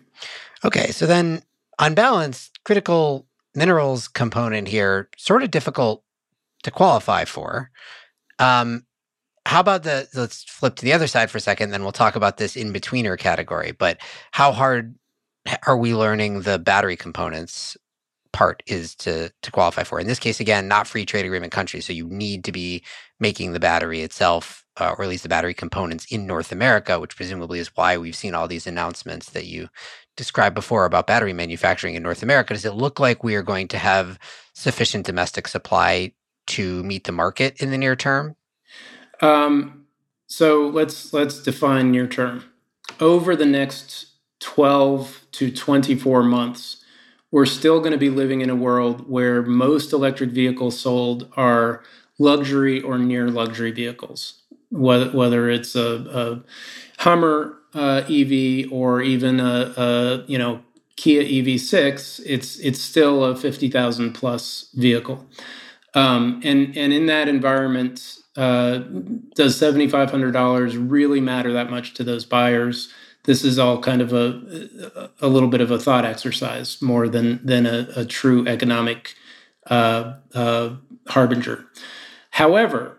Okay, 0.65 0.93
so 0.93 1.07
then 1.07 1.43
on 1.79 1.95
balance, 1.95 2.51
critical 2.65 3.27
minerals 3.55 4.09
component 4.09 4.69
here 4.69 5.09
sort 5.17 5.43
of 5.43 5.51
difficult 5.51 6.03
to 6.63 6.71
qualify 6.71 7.25
for. 7.25 7.71
Um, 8.39 8.87
how 9.47 9.61
about 9.61 9.83
the 9.83 10.09
let's 10.15 10.45
flip 10.45 10.77
to 10.77 10.85
the 10.85 10.93
other 10.93 11.07
side 11.07 11.31
for 11.31 11.39
a 11.39 11.41
second 11.41 11.71
then 11.71 11.83
we'll 11.83 11.93
talk 11.93 12.17
about 12.17 12.37
this 12.37 12.57
in 12.57 12.73
betweener 12.73 13.19
category 13.19 13.73
but 13.73 13.99
how 14.33 14.53
hard 14.53 14.95
are 15.67 15.77
we 15.77 15.95
learning 15.95 16.43
the 16.43 16.59
battery 16.59 16.97
components 16.97 17.77
part 18.33 18.63
is 18.67 18.95
to 18.95 19.31
to 19.43 19.51
qualify 19.51 19.85
for? 19.85 20.01
In 20.01 20.07
this 20.07 20.19
case 20.19 20.41
again 20.41 20.69
not 20.69 20.87
free 20.87 21.05
trade 21.05 21.27
agreement 21.27 21.53
countries 21.53 21.87
so 21.87 21.93
you 21.93 22.09
need 22.09 22.45
to 22.45 22.53
be 22.53 22.83
making 23.21 23.53
the 23.53 23.61
battery 23.61 24.01
itself 24.01 24.65
uh, 24.81 24.95
or 24.97 25.05
at 25.05 25.11
least 25.11 25.23
the 25.23 25.29
battery 25.29 25.53
components 25.53 26.07
in 26.11 26.27
north 26.27 26.51
america 26.51 26.99
which 26.99 27.15
presumably 27.15 27.59
is 27.59 27.77
why 27.77 27.97
we've 27.99 28.17
seen 28.17 28.35
all 28.35 28.49
these 28.49 28.67
announcements 28.67 29.31
that 29.31 29.47
you 29.47 29.69
described 30.17 30.55
before 30.55 30.87
about 30.87 31.07
battery 31.07 31.33
manufacturing 31.33 31.95
in 31.95 32.03
north 32.03 32.23
america. 32.23 32.55
Does 32.55 32.65
it 32.65 32.75
look 32.75 32.99
like 32.99 33.23
we 33.23 33.35
are 33.35 33.43
going 33.43 33.69
to 33.69 33.79
have 33.79 34.19
sufficient 34.55 35.05
domestic 35.05 35.47
supply 35.47 36.13
to 36.49 36.83
meet 36.85 37.05
the 37.05 37.13
market 37.13 37.61
in 37.63 37.71
the 37.71 37.79
near 37.79 37.97
term 37.97 38.35
um, 39.23 39.87
So 40.29 40.69
let's 40.69 41.13
let's 41.13 41.43
define 41.43 41.93
near 41.93 42.09
term. 42.09 42.45
Over 43.01 43.37
the 43.37 43.47
next 43.47 44.07
12 44.41 45.23
to 45.33 45.53
24 45.53 46.23
months, 46.25 46.85
we're 47.31 47.47
still 47.47 47.81
going 47.81 47.93
to 47.93 47.99
be 47.99 48.11
living 48.11 48.41
in 48.43 48.51
a 48.51 48.57
world 48.57 49.09
where 49.11 49.43
most 49.43 49.93
electric 49.93 50.31
vehicles 50.31 50.81
sold 50.81 51.29
are 51.37 51.83
luxury 52.19 52.81
or 52.83 52.99
near 52.99 53.29
luxury 53.31 53.73
vehicles, 53.73 54.43
whether, 54.71 55.11
whether 55.11 55.51
it's 55.51 55.77
a, 55.77 56.43
a 56.99 57.03
Hummer 57.03 57.59
uh, 57.75 58.05
EV 58.09 58.73
or 58.73 59.03
even 59.03 59.41
a, 59.41 59.75
a, 59.77 60.25
you 60.29 60.39
know 60.39 60.63
Kia 60.97 61.23
EV6, 61.25 62.23
it's 62.27 62.59
it's 62.61 62.81
still 62.81 63.25
a 63.25 63.37
fifty 63.37 63.69
thousand 63.71 64.13
plus 64.15 64.71
vehicle, 64.75 65.27
um, 65.95 66.41
and 66.45 66.77
and 66.77 66.93
in 66.93 67.07
that 67.07 67.29
environment, 67.29 68.19
uh, 68.37 68.79
does 69.35 69.59
seventy 69.59 69.89
five 69.89 70.11
hundred 70.11 70.33
dollars 70.33 70.77
really 70.77 71.21
matter 71.21 71.53
that 71.53 71.71
much 71.71 71.95
to 71.95 72.05
those 72.05 72.25
buyers? 72.25 72.93
This 73.25 73.45
is 73.45 73.59
all 73.59 73.81
kind 73.81 74.01
of 74.01 74.13
a 74.13 75.11
a 75.21 75.29
little 75.29 75.49
bit 75.49 75.61
of 75.61 75.71
a 75.71 75.79
thought 75.79 76.05
exercise 76.05 76.81
more 76.81 77.09
than 77.09 77.45
than 77.45 77.67
a, 77.67 77.89
a 77.97 78.05
true 78.05 78.47
economic 78.47 79.15
uh, 79.67 80.15
uh 80.35 80.77
harbinger. 81.09 81.67
However, 82.31 82.99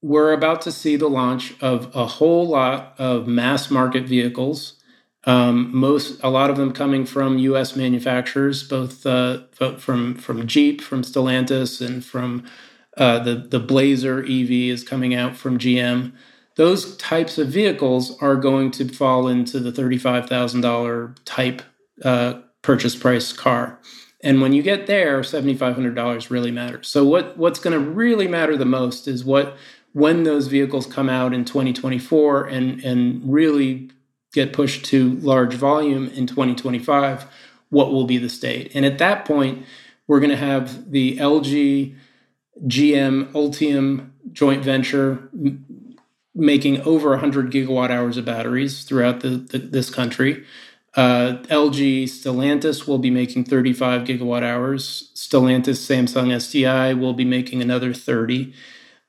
we're 0.00 0.32
about 0.32 0.62
to 0.62 0.72
see 0.72 0.96
the 0.96 1.08
launch 1.08 1.54
of 1.60 1.94
a 1.94 2.06
whole 2.06 2.46
lot 2.46 2.94
of 2.98 3.26
mass 3.26 3.70
market 3.70 4.04
vehicles. 4.04 4.74
Um, 5.24 5.76
most, 5.76 6.22
a 6.22 6.30
lot 6.30 6.48
of 6.48 6.56
them 6.56 6.72
coming 6.72 7.04
from 7.04 7.38
U.S. 7.38 7.74
manufacturers, 7.74 8.62
both 8.62 9.04
uh, 9.04 9.40
from 9.78 10.14
from 10.14 10.46
Jeep, 10.46 10.80
from 10.80 11.02
Stellantis, 11.02 11.84
and 11.84 12.04
from 12.04 12.44
uh, 12.98 13.18
the 13.20 13.34
the 13.34 13.60
Blazer 13.60 14.20
EV 14.20 14.50
is 14.50 14.84
coming 14.84 15.14
out 15.14 15.36
from 15.36 15.58
GM. 15.58 16.12
Those 16.56 16.96
types 16.96 17.38
of 17.38 17.48
vehicles 17.48 18.20
are 18.20 18.36
going 18.36 18.72
to 18.72 18.88
fall 18.88 19.28
into 19.28 19.60
the 19.60 19.72
thirty-five 19.72 20.28
thousand 20.28 20.60
dollar 20.60 21.14
type 21.24 21.62
uh, 22.04 22.40
purchase 22.62 22.96
price 22.96 23.32
car. 23.32 23.78
And 24.20 24.40
when 24.40 24.52
you 24.52 24.62
get 24.62 24.88
there, 24.88 25.20
$7,500 25.20 26.30
really 26.30 26.50
matters. 26.50 26.88
So 26.88 27.04
what, 27.04 27.36
what's 27.36 27.60
going 27.60 27.72
to 27.72 27.90
really 27.90 28.26
matter 28.26 28.56
the 28.56 28.64
most 28.64 29.06
is 29.06 29.24
what 29.24 29.56
when 29.92 30.24
those 30.24 30.48
vehicles 30.48 30.86
come 30.86 31.08
out 31.08 31.32
in 31.32 31.44
2024 31.44 32.46
and, 32.46 32.84
and 32.84 33.32
really 33.32 33.90
get 34.32 34.52
pushed 34.52 34.84
to 34.86 35.14
large 35.20 35.54
volume 35.54 36.08
in 36.08 36.26
2025, 36.26 37.26
what 37.70 37.92
will 37.92 38.04
be 38.04 38.18
the 38.18 38.28
state? 38.28 38.72
And 38.74 38.84
at 38.84 38.98
that 38.98 39.24
point, 39.24 39.64
we're 40.06 40.20
going 40.20 40.30
to 40.30 40.36
have 40.36 40.90
the 40.90 41.16
LG 41.18 41.94
GM 42.66 43.30
Ultium 43.32 44.10
joint 44.32 44.64
venture 44.64 45.28
making 46.34 46.80
over 46.82 47.10
100 47.10 47.50
gigawatt 47.50 47.90
hours 47.90 48.16
of 48.16 48.24
batteries 48.24 48.84
throughout 48.84 49.20
the, 49.20 49.30
the, 49.30 49.58
this 49.58 49.90
country. 49.90 50.44
Uh, 50.94 51.42
LG 51.44 52.04
Stellantis 52.04 52.86
will 52.86 52.98
be 52.98 53.10
making 53.10 53.44
35 53.44 54.02
gigawatt 54.02 54.42
hours. 54.42 55.10
Stellantis 55.14 55.78
Samsung 55.78 56.28
SDI 56.28 56.98
will 56.98 57.14
be 57.14 57.24
making 57.24 57.60
another 57.60 57.92
30. 57.92 58.52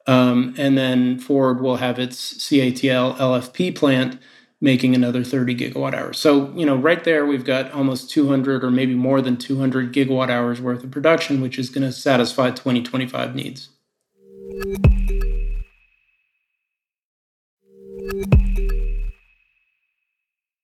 Um, 0.07 0.55
and 0.57 0.77
then 0.77 1.19
Ford 1.19 1.61
will 1.61 1.77
have 1.77 1.99
its 1.99 2.33
CATL 2.33 3.17
LFP 3.17 3.75
plant 3.75 4.19
making 4.61 4.93
another 4.93 5.23
30 5.23 5.55
gigawatt 5.55 5.93
hours. 5.93 6.19
So, 6.19 6.51
you 6.53 6.65
know, 6.65 6.75
right 6.75 7.03
there 7.03 7.25
we've 7.25 7.45
got 7.45 7.71
almost 7.71 8.09
200 8.09 8.63
or 8.63 8.71
maybe 8.71 8.93
more 8.93 9.21
than 9.21 9.37
200 9.37 9.93
gigawatt 9.93 10.29
hours 10.29 10.59
worth 10.59 10.83
of 10.83 10.91
production, 10.91 11.41
which 11.41 11.57
is 11.57 11.69
going 11.69 11.85
to 11.85 11.91
satisfy 11.93 12.51
2025 12.51 13.35
needs. 13.35 13.69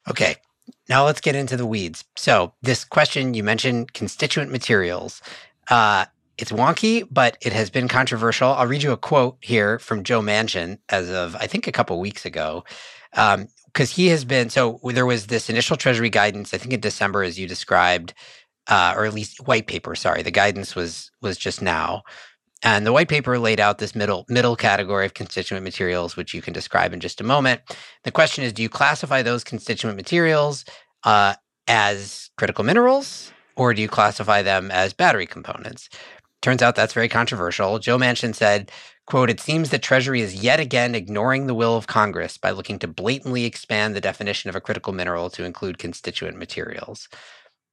Okay, 0.07 0.35
now 0.87 1.05
let's 1.05 1.21
get 1.21 1.35
into 1.35 1.57
the 1.57 1.65
weeds. 1.65 2.03
So, 2.15 2.53
this 2.61 2.85
question 2.85 3.33
you 3.33 3.43
mentioned 3.43 3.93
constituent 3.93 4.51
materials. 4.51 5.21
Uh, 5.69 6.05
it's 6.37 6.51
wonky, 6.51 7.07
but 7.09 7.37
it 7.41 7.53
has 7.53 7.69
been 7.69 7.87
controversial. 7.87 8.49
I'll 8.49 8.67
read 8.67 8.83
you 8.83 8.91
a 8.91 8.97
quote 8.97 9.37
here 9.39 9.79
from 9.79 10.03
Joe 10.03 10.21
Manchin 10.21 10.79
as 10.89 11.09
of, 11.09 11.35
I 11.37 11.47
think, 11.47 11.65
a 11.65 11.71
couple 11.71 11.99
weeks 11.99 12.25
ago. 12.25 12.65
Because 13.75 13.91
he 13.91 14.07
has 14.07 14.23
been, 14.23 14.49
so 14.49 14.79
there 14.85 15.05
was 15.05 15.27
this 15.27 15.49
initial 15.49 15.75
Treasury 15.75 16.09
guidance, 16.09 16.53
I 16.53 16.57
think 16.57 16.73
in 16.73 16.79
December, 16.79 17.23
as 17.23 17.37
you 17.37 17.45
described, 17.45 18.13
uh, 18.67 18.93
or 18.95 19.03
at 19.03 19.13
least 19.13 19.45
white 19.45 19.67
paper, 19.67 19.95
sorry. 19.95 20.21
The 20.21 20.31
guidance 20.31 20.75
was 20.75 21.11
was 21.21 21.37
just 21.37 21.61
now. 21.61 22.03
And 22.63 22.87
the 22.87 22.93
white 22.93 23.09
paper 23.09 23.37
laid 23.37 23.59
out 23.59 23.79
this 23.79 23.93
middle 23.93 24.25
middle 24.29 24.55
category 24.55 25.05
of 25.05 25.13
constituent 25.13 25.65
materials, 25.65 26.15
which 26.15 26.33
you 26.33 26.41
can 26.41 26.53
describe 26.53 26.93
in 26.93 27.01
just 27.01 27.19
a 27.19 27.25
moment. 27.25 27.61
The 28.05 28.11
question 28.11 28.45
is, 28.45 28.53
do 28.53 28.63
you 28.63 28.69
classify 28.69 29.21
those 29.21 29.43
constituent 29.43 29.97
materials 29.97 30.63
uh, 31.03 31.33
as 31.67 32.29
critical 32.37 32.63
minerals, 32.63 33.33
or 33.57 33.73
do 33.73 33.81
you 33.81 33.89
classify 33.89 34.41
them 34.41 34.71
as 34.71 34.93
battery 34.93 35.27
components? 35.27 35.89
Turns 36.41 36.61
out 36.61 36.75
that's 36.75 36.93
very 36.93 37.09
controversial. 37.09 37.77
Joe 37.79 37.97
Manchin 37.97 38.33
said, 38.33 38.71
quote, 39.05 39.29
it 39.29 39.39
seems 39.39 39.69
that 39.69 39.83
Treasury 39.83 40.21
is 40.21 40.43
yet 40.43 40.59
again 40.59 40.95
ignoring 40.95 41.47
the 41.47 41.53
will 41.53 41.75
of 41.75 41.87
Congress 41.87 42.37
by 42.37 42.51
looking 42.51 42.79
to 42.79 42.87
blatantly 42.87 43.45
expand 43.45 43.95
the 43.95 44.01
definition 44.01 44.49
of 44.49 44.55
a 44.55 44.61
critical 44.61 44.93
mineral 44.93 45.29
to 45.31 45.43
include 45.43 45.77
constituent 45.77 46.37
materials. 46.37 47.07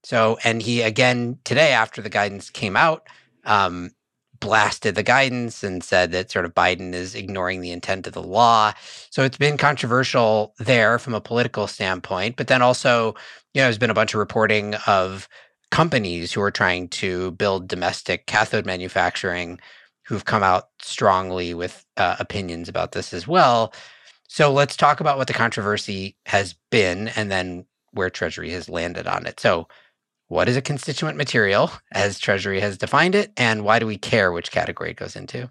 So, 0.05 0.39
and 0.45 0.61
he 0.61 0.83
again 0.83 1.39
today, 1.45 1.73
after 1.73 2.03
the 2.03 2.11
guidance 2.11 2.51
came 2.51 2.77
out, 2.77 3.07
um, 3.45 3.93
blasted 4.41 4.97
the 4.97 5.03
guidance 5.05 5.63
and 5.63 5.83
said 5.85 6.11
that 6.11 6.31
sort 6.31 6.45
of 6.45 6.55
Biden 6.55 6.93
is 6.93 7.15
ignoring 7.15 7.61
the 7.61 7.71
intent 7.71 8.09
of 8.09 8.13
the 8.13 8.23
law. 8.23 8.73
So 9.11 9.23
it's 9.23 9.39
been 9.39 9.57
controversial 9.57 10.53
there 10.59 10.99
from 10.99 11.15
a 11.15 11.21
political 11.21 11.69
standpoint. 11.69 12.37
But 12.37 12.49
then 12.49 12.61
also, 12.61 13.15
you 13.55 13.61
know, 13.61 13.67
there's 13.67 13.79
been 13.79 13.89
a 13.89 13.95
bunch 13.95 14.15
of 14.15 14.19
reporting 14.19 14.75
of 14.87 15.29
companies 15.71 16.33
who 16.33 16.43
are 16.43 16.51
trying 16.51 16.89
to 16.89 17.31
build 17.33 17.69
domestic 17.69 18.27
cathode 18.27 18.67
manufacturing 18.67 19.61
who've 20.05 20.25
come 20.25 20.43
out 20.43 20.69
strongly 20.81 21.55
with 21.55 21.85
uh, 21.97 22.17
opinions 22.19 22.69
about 22.69 22.93
this 22.93 23.13
as 23.13 23.27
well. 23.27 23.73
So 24.29 24.53
let's 24.53 24.77
talk 24.77 25.01
about 25.01 25.19
what 25.19 25.27
the 25.27 25.35
controversy 25.35 26.17
has 26.27 26.55
been 26.71 27.09
and 27.09 27.31
then 27.31 27.67
where 27.93 28.11
Treasury 28.11 28.51
has 28.51 28.69
landed 28.69 29.07
on 29.07 29.27
it. 29.27 29.39
So, 29.41 29.69
what 30.29 30.49
is 30.49 30.57
a 30.57 30.63
constituent 30.63 31.19
material 31.19 31.71
as 31.93 32.19
Treasury 32.19 32.61
has 32.61 32.79
defined 32.79 33.15
it, 33.15 33.33
and 33.37 33.65
why 33.65 33.79
do 33.79 33.87
we 33.87 33.99
care 33.99 34.33
which 34.33 34.51
category 34.51 34.93
it 34.93 34.97
goes 34.97 35.15
into? 35.15 35.51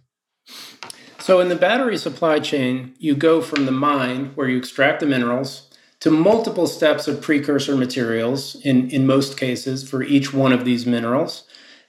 So, 1.20 1.40
in 1.40 1.50
the 1.50 1.56
battery 1.56 1.98
supply 1.98 2.40
chain, 2.40 2.96
you 2.98 3.14
go 3.14 3.42
from 3.42 3.68
the 3.68 3.72
mine 3.72 4.32
where 4.34 4.50
you 4.50 4.58
extract 4.58 5.00
the 5.00 5.06
minerals 5.06 5.70
to 6.00 6.10
multiple 6.10 6.66
steps 6.66 7.08
of 7.08 7.22
precursor 7.22 7.76
materials 7.76 8.56
in, 8.64 8.90
in 8.90 9.06
most 9.06 9.38
cases 9.38 9.88
for 9.88 10.02
each 10.02 10.34
one 10.34 10.52
of 10.52 10.66
these 10.66 10.88
minerals 10.88 11.44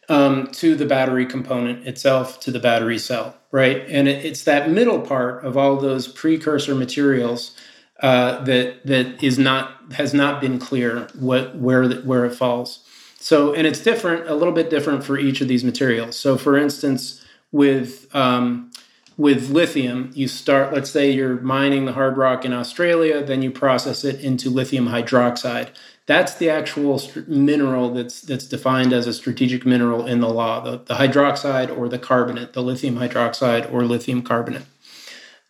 um, 0.08 0.48
to 0.48 0.74
the 0.74 0.86
battery 0.86 1.26
component 1.26 1.86
itself 1.86 2.40
to 2.40 2.50
the 2.50 2.60
battery 2.60 2.98
cell 2.98 3.36
right? 3.52 3.84
And 3.88 4.08
it, 4.08 4.24
it's 4.24 4.42
that 4.44 4.68
middle 4.70 5.00
part 5.00 5.44
of 5.44 5.56
all 5.56 5.76
those 5.76 6.08
precursor 6.08 6.74
materials 6.74 7.56
uh, 8.00 8.42
that 8.42 8.84
that 8.84 9.22
is 9.22 9.38
not 9.38 9.92
has 9.92 10.12
not 10.12 10.40
been 10.40 10.58
clear 10.58 11.06
what 11.16 11.54
where 11.54 11.88
where 12.00 12.24
it 12.24 12.34
falls. 12.34 12.84
So 13.20 13.54
and 13.54 13.64
it's 13.64 13.80
different 13.80 14.28
a 14.28 14.34
little 14.34 14.54
bit 14.54 14.70
different 14.70 15.04
for 15.04 15.16
each 15.16 15.40
of 15.40 15.46
these 15.46 15.62
materials. 15.62 16.18
So 16.18 16.36
for 16.36 16.56
instance 16.56 17.24
with 17.52 18.12
um, 18.16 18.72
with 19.18 19.50
lithium, 19.50 20.10
you 20.14 20.26
start, 20.26 20.72
let's 20.72 20.90
say 20.90 21.10
you're 21.10 21.40
mining 21.40 21.84
the 21.84 21.92
hard 21.92 22.16
rock 22.16 22.46
in 22.46 22.52
Australia, 22.52 23.22
then 23.22 23.42
you 23.42 23.50
process 23.50 24.04
it 24.04 24.20
into 24.20 24.48
lithium 24.48 24.88
hydroxide. 24.88 25.68
That's 26.06 26.34
the 26.34 26.50
actual 26.50 26.98
st- 26.98 27.28
mineral 27.28 27.90
that's 27.94 28.22
that's 28.22 28.46
defined 28.46 28.92
as 28.92 29.06
a 29.06 29.12
strategic 29.12 29.64
mineral 29.64 30.06
in 30.06 30.20
the 30.20 30.28
law, 30.28 30.60
the, 30.60 30.78
the 30.78 30.94
hydroxide 30.94 31.76
or 31.76 31.88
the 31.88 31.98
carbonate, 31.98 32.52
the 32.52 32.62
lithium 32.62 32.96
hydroxide 32.96 33.72
or 33.72 33.84
lithium 33.84 34.22
carbonate. 34.22 34.66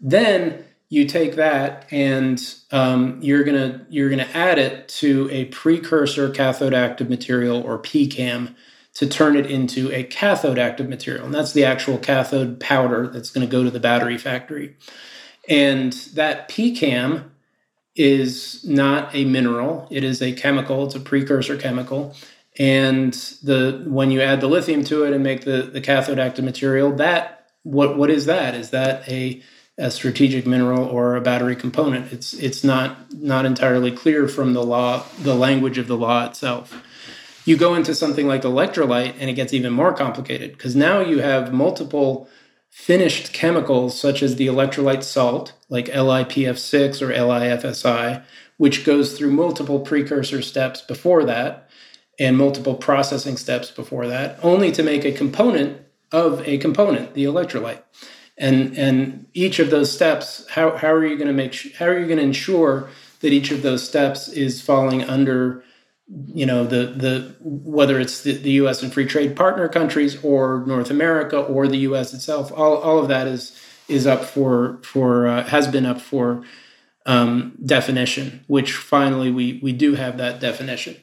Then 0.00 0.64
you 0.90 1.06
take 1.06 1.36
that 1.36 1.86
and 1.90 2.54
um, 2.70 3.18
you're 3.22 3.44
gonna 3.44 3.86
you're 3.88 4.10
gonna 4.10 4.28
add 4.34 4.58
it 4.58 4.88
to 4.88 5.28
a 5.30 5.46
precursor 5.46 6.28
cathode 6.28 6.74
active 6.74 7.08
material 7.08 7.62
or 7.62 7.78
PCAM 7.78 8.54
to 8.94 9.06
turn 9.06 9.36
it 9.36 9.46
into 9.46 9.90
a 9.92 10.04
cathode 10.04 10.58
active 10.58 10.88
material. 10.88 11.24
And 11.24 11.34
that's 11.34 11.52
the 11.52 11.64
actual 11.64 11.98
cathode 11.98 12.60
powder 12.60 13.08
that's 13.08 13.30
going 13.30 13.46
to 13.46 13.50
go 13.50 13.64
to 13.64 13.70
the 13.70 13.80
battery 13.80 14.18
factory. 14.18 14.76
And 15.48 15.92
that 16.14 16.48
PCAM 16.48 17.30
is 17.94 18.64
not 18.64 19.14
a 19.14 19.24
mineral, 19.24 19.86
it 19.90 20.04
is 20.04 20.22
a 20.22 20.32
chemical, 20.32 20.86
it's 20.86 20.94
a 20.94 21.00
precursor 21.00 21.56
chemical. 21.56 22.14
And 22.58 23.12
the 23.42 23.84
when 23.86 24.10
you 24.10 24.20
add 24.20 24.40
the 24.40 24.48
lithium 24.48 24.84
to 24.84 25.04
it 25.04 25.12
and 25.12 25.22
make 25.22 25.44
the, 25.44 25.62
the 25.62 25.80
cathode 25.80 26.18
active 26.18 26.44
material, 26.44 26.92
that 26.96 27.46
what 27.62 27.96
what 27.96 28.10
is 28.10 28.26
that? 28.26 28.54
Is 28.54 28.70
that 28.70 29.08
a 29.08 29.42
a 29.78 29.90
strategic 29.90 30.46
mineral 30.46 30.84
or 30.84 31.16
a 31.16 31.20
battery 31.20 31.56
component? 31.56 32.12
It's 32.12 32.34
it's 32.34 32.62
not 32.62 33.12
not 33.14 33.46
entirely 33.46 33.90
clear 33.90 34.28
from 34.28 34.52
the 34.52 34.62
law, 34.62 35.04
the 35.20 35.34
language 35.34 35.78
of 35.78 35.86
the 35.86 35.96
law 35.96 36.26
itself. 36.26 36.82
You 37.44 37.56
go 37.56 37.74
into 37.74 37.94
something 37.94 38.28
like 38.28 38.42
electrolyte 38.42 39.16
and 39.18 39.28
it 39.28 39.32
gets 39.32 39.52
even 39.52 39.72
more 39.72 39.92
complicated 39.92 40.52
because 40.52 40.76
now 40.76 41.00
you 41.00 41.20
have 41.20 41.52
multiple 41.52 42.28
finished 42.72 43.34
chemicals 43.34 44.00
such 44.00 44.22
as 44.22 44.36
the 44.36 44.46
electrolyte 44.46 45.02
salt, 45.02 45.52
like 45.68 45.88
LiPF6 45.88 47.02
or 47.02 47.12
LiFSI, 47.12 48.24
which 48.56 48.84
goes 48.86 49.16
through 49.16 49.30
multiple 49.30 49.78
precursor 49.78 50.40
steps 50.40 50.80
before 50.80 51.22
that 51.22 51.68
and 52.18 52.38
multiple 52.38 52.74
processing 52.74 53.36
steps 53.36 53.70
before 53.70 54.06
that, 54.06 54.38
only 54.42 54.72
to 54.72 54.82
make 54.82 55.04
a 55.04 55.12
component 55.12 55.82
of 56.12 56.46
a 56.48 56.56
component, 56.56 57.12
the 57.12 57.24
electrolyte. 57.24 57.82
And 58.38 58.76
and 58.78 59.26
each 59.34 59.58
of 59.58 59.68
those 59.68 59.92
steps, 59.92 60.46
how, 60.48 60.76
how 60.78 60.92
are 60.92 61.06
you 61.06 61.16
going 61.16 61.28
to 61.28 61.34
make 61.34 61.76
how 61.76 61.86
are 61.86 61.98
you 61.98 62.06
going 62.06 62.18
to 62.18 62.24
ensure 62.24 62.88
that 63.20 63.34
each 63.34 63.50
of 63.50 63.60
those 63.60 63.86
steps 63.86 64.28
is 64.28 64.62
falling 64.62 65.04
under 65.04 65.62
you 66.08 66.46
know 66.46 66.64
the 66.64 66.86
the 66.86 67.34
whether 67.40 67.98
it's 68.00 68.22
the, 68.22 68.32
the 68.32 68.52
U.S. 68.52 68.82
and 68.82 68.92
free 68.92 69.06
trade 69.06 69.36
partner 69.36 69.68
countries 69.68 70.22
or 70.24 70.64
North 70.66 70.90
America 70.90 71.38
or 71.38 71.68
the 71.68 71.78
U.S. 71.78 72.12
itself, 72.12 72.52
all, 72.52 72.76
all 72.78 72.98
of 72.98 73.08
that 73.08 73.26
is 73.26 73.58
is 73.88 74.06
up 74.06 74.24
for 74.24 74.80
for 74.82 75.26
uh, 75.26 75.44
has 75.44 75.68
been 75.68 75.86
up 75.86 76.00
for 76.00 76.44
um, 77.06 77.56
definition, 77.64 78.44
which 78.46 78.72
finally 78.72 79.30
we 79.30 79.60
we 79.62 79.72
do 79.72 79.94
have 79.94 80.18
that 80.18 80.40
definition. 80.40 80.96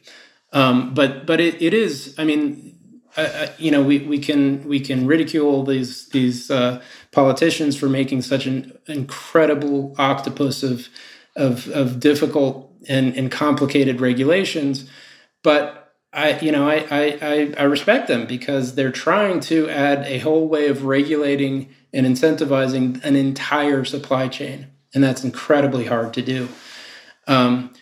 Um, 0.51 0.93
but 0.93 1.25
but 1.25 1.39
it, 1.39 1.61
it 1.61 1.73
is, 1.73 2.15
I 2.17 2.23
mean, 2.23 2.77
uh, 3.17 3.47
you 3.57 3.71
know, 3.71 3.83
we, 3.83 3.99
we 3.99 4.19
can 4.19 4.67
we 4.67 4.79
can 4.79 5.07
ridicule 5.07 5.63
these 5.63 6.09
these 6.09 6.49
uh, 6.49 6.81
politicians 7.11 7.75
for 7.77 7.89
making 7.89 8.21
such 8.21 8.45
an 8.45 8.77
incredible 8.87 9.95
octopus 9.97 10.63
of 10.63 10.89
of, 11.35 11.67
of 11.69 11.99
difficult 11.99 12.68
and, 12.87 13.15
and 13.15 13.31
complicated 13.31 14.01
regulations. 14.01 14.89
But 15.43 15.93
I, 16.11 16.39
you 16.39 16.51
know, 16.51 16.67
I, 16.67 16.85
I, 16.89 17.53
I 17.57 17.63
respect 17.63 18.07
them 18.07 18.25
because 18.25 18.75
they're 18.75 18.91
trying 18.91 19.39
to 19.41 19.69
add 19.69 20.05
a 20.07 20.19
whole 20.19 20.47
way 20.47 20.67
of 20.67 20.85
regulating 20.85 21.69
and 21.93 22.05
incentivizing 22.05 23.03
an 23.03 23.15
entire 23.15 23.85
supply 23.85 24.27
chain, 24.27 24.67
and 24.93 25.03
that's 25.03 25.23
incredibly 25.23 25.85
hard 25.85 26.13
to 26.15 26.21
do. 26.21 26.49
Um, 27.27 27.73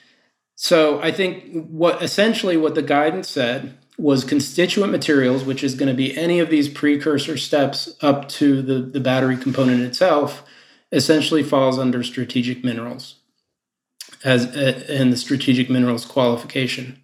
so 0.56 1.00
I 1.02 1.12
think 1.12 1.68
what 1.68 2.02
essentially 2.02 2.58
what 2.58 2.76
the 2.76 2.82
guidance 2.82 3.30
said 3.30 3.78
was 3.98 4.24
constituent 4.24 4.92
materials, 4.92 5.44
which 5.44 5.64
is 5.64 5.76
going 5.76 5.90
to 5.90 5.96
be 5.96 6.18
any 6.18 6.40
of 6.40 6.50
these 6.50 6.70
precursor 6.70 7.38
steps 7.38 7.96
up 8.02 8.28
to 8.30 8.62
the, 8.62 8.80
the 8.80 9.00
battery 9.00 9.38
component 9.38 9.82
itself, 9.82 10.44
essentially 10.92 11.44
falls 11.44 11.80
under 11.80 12.04
strategic 12.04 12.64
minerals 12.64 13.17
as 14.24 14.46
uh, 14.48 14.84
in 14.90 15.10
the 15.10 15.18
strategic 15.18 15.70
minerals 15.70 16.06
qualification. 16.06 17.02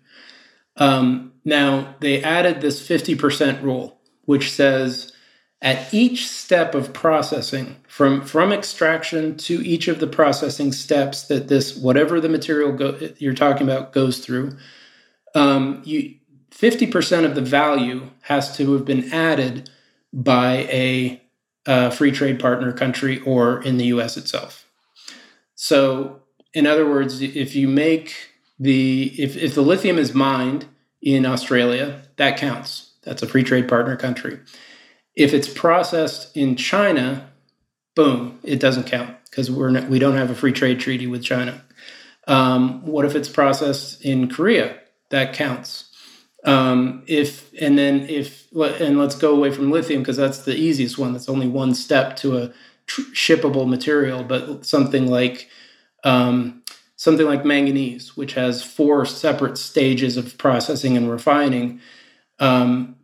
Um, 0.78 1.34
now 1.46 1.96
they 2.00 2.24
added 2.24 2.62
this 2.62 2.88
50% 2.88 3.62
rule, 3.62 4.00
which 4.26 4.52
says 4.52 5.14
at 5.62 5.94
each 5.94 6.28
step 6.28 6.76
of 6.76 6.94
processing, 6.94 7.78
from 7.88 8.22
from 8.22 8.52
extraction 8.52 9.38
to 9.38 9.66
each 9.66 9.88
of 9.88 10.00
the 10.00 10.08
processing 10.08 10.74
steps 10.74 11.24
that 11.24 11.48
this 11.48 11.78
whatever 11.78 12.20
the 12.20 12.30
material 12.30 12.74
go, 12.74 12.98
you're 13.18 13.34
talking 13.34 13.68
about 13.70 13.94
goes 13.94 14.20
through, 14.20 14.58
um, 15.36 15.82
you 15.86 16.16
50% 16.52 17.26
of 17.26 17.36
the 17.36 17.42
value 17.42 18.10
has 18.22 18.56
to 18.58 18.74
have 18.74 18.86
been 18.86 19.12
added 19.12 19.70
by 20.12 20.68
a, 20.70 21.22
a 21.66 21.92
free 21.92 22.12
trade 22.12 22.40
partner 22.40 22.72
country 22.72 23.20
or 23.22 23.62
in 23.64 23.78
the 23.78 23.86
U.S. 23.86 24.18
itself. 24.18 24.70
So 25.56 26.23
in 26.54 26.68
other 26.68 26.88
words, 26.88 27.22
if 27.22 27.56
you 27.56 27.68
make 27.68 28.32
the 28.60 29.14
if, 29.18 29.36
if 29.36 29.56
the 29.56 29.62
lithium 29.62 29.98
is 29.98 30.14
mined 30.14 30.66
in 31.02 31.26
Australia, 31.26 32.04
that 32.18 32.38
counts. 32.38 32.92
That's 33.04 33.22
a 33.22 33.28
free 33.28 33.44
trade 33.44 33.68
partner 33.68 33.96
country. 33.98 34.40
If 35.16 35.34
it's 35.34 35.50
processed 35.50 36.36
in 36.36 36.56
China, 36.56 37.30
boom, 37.96 38.40
it 38.44 38.60
doesn't 38.60 38.86
count 38.86 39.16
because 39.30 39.52
we're 39.52 39.70
not, 39.70 39.90
we 39.90 40.00
don't 40.00 40.16
have 40.16 40.30
a 40.30 40.36
free 40.36 40.54
trade 40.54 40.80
treaty 40.80 41.08
with 41.08 41.24
China. 41.24 41.64
Um, 42.28 42.86
what 42.86 43.06
if 43.06 43.16
it's 43.16 43.30
processed 43.30 44.04
in 44.04 44.30
Korea? 44.30 44.80
That 45.10 45.34
counts. 45.34 45.90
Um, 46.46 47.04
if 47.08 47.52
and 47.60 47.78
then 47.78 48.02
if 48.10 48.48
and 48.54 48.98
let's 48.98 49.16
go 49.16 49.36
away 49.36 49.52
from 49.52 49.72
lithium 49.72 50.02
because 50.02 50.18
that's 50.18 50.40
the 50.40 50.56
easiest 50.56 50.98
one. 50.98 51.14
That's 51.14 51.30
only 51.30 51.48
one 51.48 51.74
step 51.74 52.16
to 52.18 52.38
a 52.38 52.54
tr- 52.88 53.02
shippable 53.14 53.68
material. 53.68 54.24
But 54.24 54.66
something 54.66 55.08
like 55.08 55.50
um, 56.04 56.64
something 56.96 57.26
like 57.26 57.46
manganese, 57.46 58.16
which 58.16 58.34
has 58.34 58.64
four 58.64 59.06
separate 59.06 59.58
stages 59.58 60.18
of 60.18 60.38
processing 60.38 60.96
and 60.98 61.10
refining. 61.10 61.82
Um, 62.40 62.98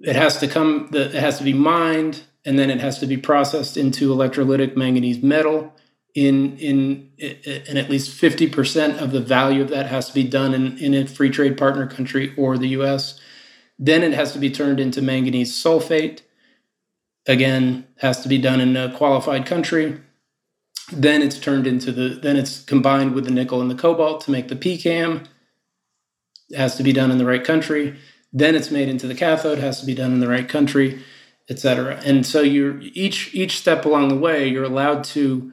it 0.00 0.16
has 0.16 0.38
to 0.38 0.48
come. 0.48 0.90
It 0.92 1.14
has 1.14 1.38
to 1.38 1.44
be 1.44 1.52
mined, 1.52 2.22
and 2.44 2.58
then 2.58 2.70
it 2.70 2.80
has 2.80 2.98
to 3.00 3.06
be 3.06 3.16
processed 3.16 3.76
into 3.76 4.14
electrolytic 4.14 4.76
manganese 4.76 5.22
metal. 5.22 5.74
In 6.14 6.56
in 6.56 7.10
and 7.18 7.78
at 7.78 7.90
least 7.90 8.10
fifty 8.10 8.46
percent 8.46 9.00
of 9.00 9.12
the 9.12 9.20
value 9.20 9.62
of 9.62 9.68
that 9.68 9.86
has 9.86 10.08
to 10.08 10.14
be 10.14 10.24
done 10.24 10.54
in, 10.54 10.78
in 10.78 10.94
a 10.94 11.06
free 11.06 11.30
trade 11.30 11.58
partner 11.58 11.86
country 11.86 12.34
or 12.36 12.56
the 12.56 12.68
U.S. 12.68 13.20
Then 13.78 14.02
it 14.02 14.14
has 14.14 14.32
to 14.32 14.38
be 14.38 14.50
turned 14.50 14.80
into 14.80 15.02
manganese 15.02 15.52
sulfate. 15.52 16.20
Again, 17.26 17.86
has 17.98 18.22
to 18.22 18.28
be 18.28 18.38
done 18.38 18.60
in 18.60 18.76
a 18.76 18.94
qualified 18.96 19.44
country. 19.44 20.00
Then 20.92 21.22
it's 21.22 21.38
turned 21.38 21.66
into 21.66 21.90
the 21.90 22.10
then 22.10 22.36
it's 22.36 22.62
combined 22.62 23.14
with 23.14 23.24
the 23.24 23.30
nickel 23.30 23.60
and 23.60 23.70
the 23.70 23.74
cobalt 23.74 24.20
to 24.22 24.30
make 24.30 24.48
the 24.48 24.56
PCAM. 24.56 25.26
It 26.50 26.56
has 26.56 26.76
to 26.76 26.82
be 26.82 26.92
done 26.92 27.10
in 27.10 27.18
the 27.18 27.24
right 27.24 27.42
country. 27.42 27.96
Then 28.32 28.54
it's 28.54 28.70
made 28.70 28.88
into 28.88 29.06
the 29.06 29.14
cathode, 29.14 29.58
has 29.58 29.80
to 29.80 29.86
be 29.86 29.94
done 29.94 30.12
in 30.12 30.20
the 30.20 30.28
right 30.28 30.48
country, 30.48 31.02
etc. 31.48 32.00
And 32.04 32.24
so 32.24 32.40
you're 32.40 32.80
each 32.80 33.34
each 33.34 33.58
step 33.58 33.84
along 33.84 34.08
the 34.08 34.16
way, 34.16 34.46
you're 34.48 34.64
allowed 34.64 35.02
to 35.04 35.52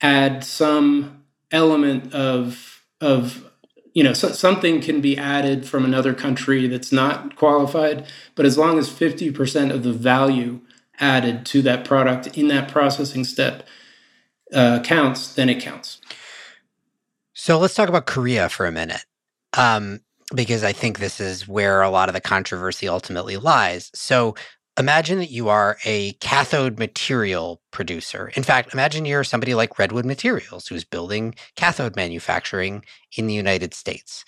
add 0.00 0.42
some 0.42 1.24
element 1.52 2.12
of 2.12 2.82
of 3.00 3.48
you 3.94 4.02
know 4.02 4.12
so, 4.14 4.28
something 4.32 4.80
can 4.80 5.00
be 5.00 5.16
added 5.16 5.66
from 5.66 5.84
another 5.84 6.12
country 6.12 6.66
that's 6.66 6.90
not 6.90 7.36
qualified, 7.36 8.06
but 8.34 8.46
as 8.46 8.58
long 8.58 8.78
as 8.78 8.90
50% 8.90 9.70
of 9.70 9.82
the 9.84 9.92
value 9.92 10.60
added 10.98 11.46
to 11.46 11.62
that 11.62 11.84
product 11.84 12.36
in 12.36 12.48
that 12.48 12.68
processing 12.68 13.24
step 13.24 13.66
uh, 14.52 14.80
counts, 14.80 15.34
then 15.34 15.48
it 15.48 15.60
counts. 15.60 16.00
So 17.34 17.58
let's 17.58 17.74
talk 17.74 17.88
about 17.88 18.06
Korea 18.06 18.48
for 18.48 18.66
a 18.66 18.72
minute, 18.72 19.04
um, 19.56 20.00
because 20.34 20.62
I 20.64 20.72
think 20.72 20.98
this 20.98 21.20
is 21.20 21.48
where 21.48 21.82
a 21.82 21.90
lot 21.90 22.08
of 22.08 22.14
the 22.14 22.20
controversy 22.20 22.88
ultimately 22.88 23.36
lies. 23.36 23.90
So 23.94 24.34
imagine 24.78 25.18
that 25.18 25.30
you 25.30 25.48
are 25.48 25.76
a 25.84 26.12
cathode 26.14 26.78
material 26.78 27.60
producer. 27.70 28.30
In 28.36 28.42
fact, 28.42 28.72
imagine 28.72 29.04
you're 29.04 29.24
somebody 29.24 29.54
like 29.54 29.78
Redwood 29.78 30.04
Materials 30.06 30.68
who's 30.68 30.84
building 30.84 31.34
cathode 31.56 31.96
manufacturing 31.96 32.84
in 33.16 33.26
the 33.26 33.34
United 33.34 33.74
States. 33.74 34.24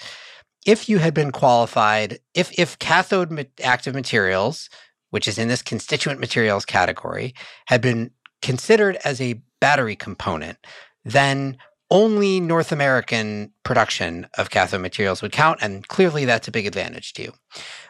If 0.66 0.88
you 0.88 0.98
had 0.98 1.14
been 1.14 1.30
qualified, 1.30 2.20
if 2.34 2.58
if 2.58 2.78
cathode 2.78 3.48
active 3.62 3.94
materials, 3.94 4.70
which 5.10 5.28
is 5.28 5.38
in 5.38 5.48
this 5.48 5.62
constituent 5.62 6.20
materials 6.20 6.64
category, 6.64 7.34
had 7.66 7.80
been 7.80 8.10
considered 8.42 8.96
as 9.04 9.20
a 9.20 9.40
battery 9.64 9.96
component, 9.96 10.58
then 11.06 11.56
only 11.90 12.38
North 12.38 12.70
American 12.70 13.50
production 13.62 14.26
of 14.36 14.50
cathode 14.50 14.82
materials 14.82 15.22
would 15.22 15.32
count. 15.32 15.58
And 15.62 15.88
clearly 15.88 16.26
that's 16.26 16.46
a 16.46 16.50
big 16.50 16.66
advantage 16.66 17.14
to 17.14 17.22
you. 17.22 17.32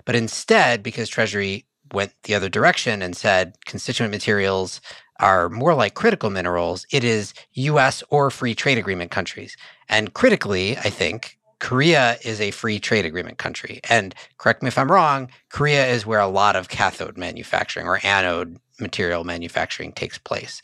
But 0.04 0.14
instead, 0.14 0.84
because 0.84 1.08
Treasury 1.08 1.66
went 1.92 2.12
the 2.22 2.36
other 2.36 2.48
direction 2.48 3.02
and 3.02 3.16
said 3.16 3.56
constituent 3.66 4.12
materials 4.12 4.80
are 5.18 5.48
more 5.48 5.74
like 5.74 5.94
critical 5.94 6.30
minerals, 6.30 6.86
it 6.92 7.02
is 7.02 7.34
US 7.54 8.04
or 8.08 8.30
free 8.30 8.54
trade 8.54 8.78
agreement 8.78 9.10
countries. 9.10 9.56
And 9.88 10.14
critically, 10.14 10.76
I 10.76 10.90
think 10.90 11.38
Korea 11.58 12.18
is 12.22 12.40
a 12.40 12.52
free 12.52 12.78
trade 12.78 13.04
agreement 13.04 13.38
country. 13.38 13.80
And 13.90 14.14
correct 14.38 14.62
me 14.62 14.68
if 14.68 14.78
I'm 14.78 14.92
wrong, 14.92 15.28
Korea 15.48 15.88
is 15.88 16.06
where 16.06 16.20
a 16.20 16.28
lot 16.28 16.54
of 16.54 16.68
cathode 16.68 17.18
manufacturing 17.18 17.88
or 17.88 17.98
anode 18.04 18.60
material 18.78 19.24
manufacturing 19.24 19.90
takes 19.90 20.18
place. 20.18 20.62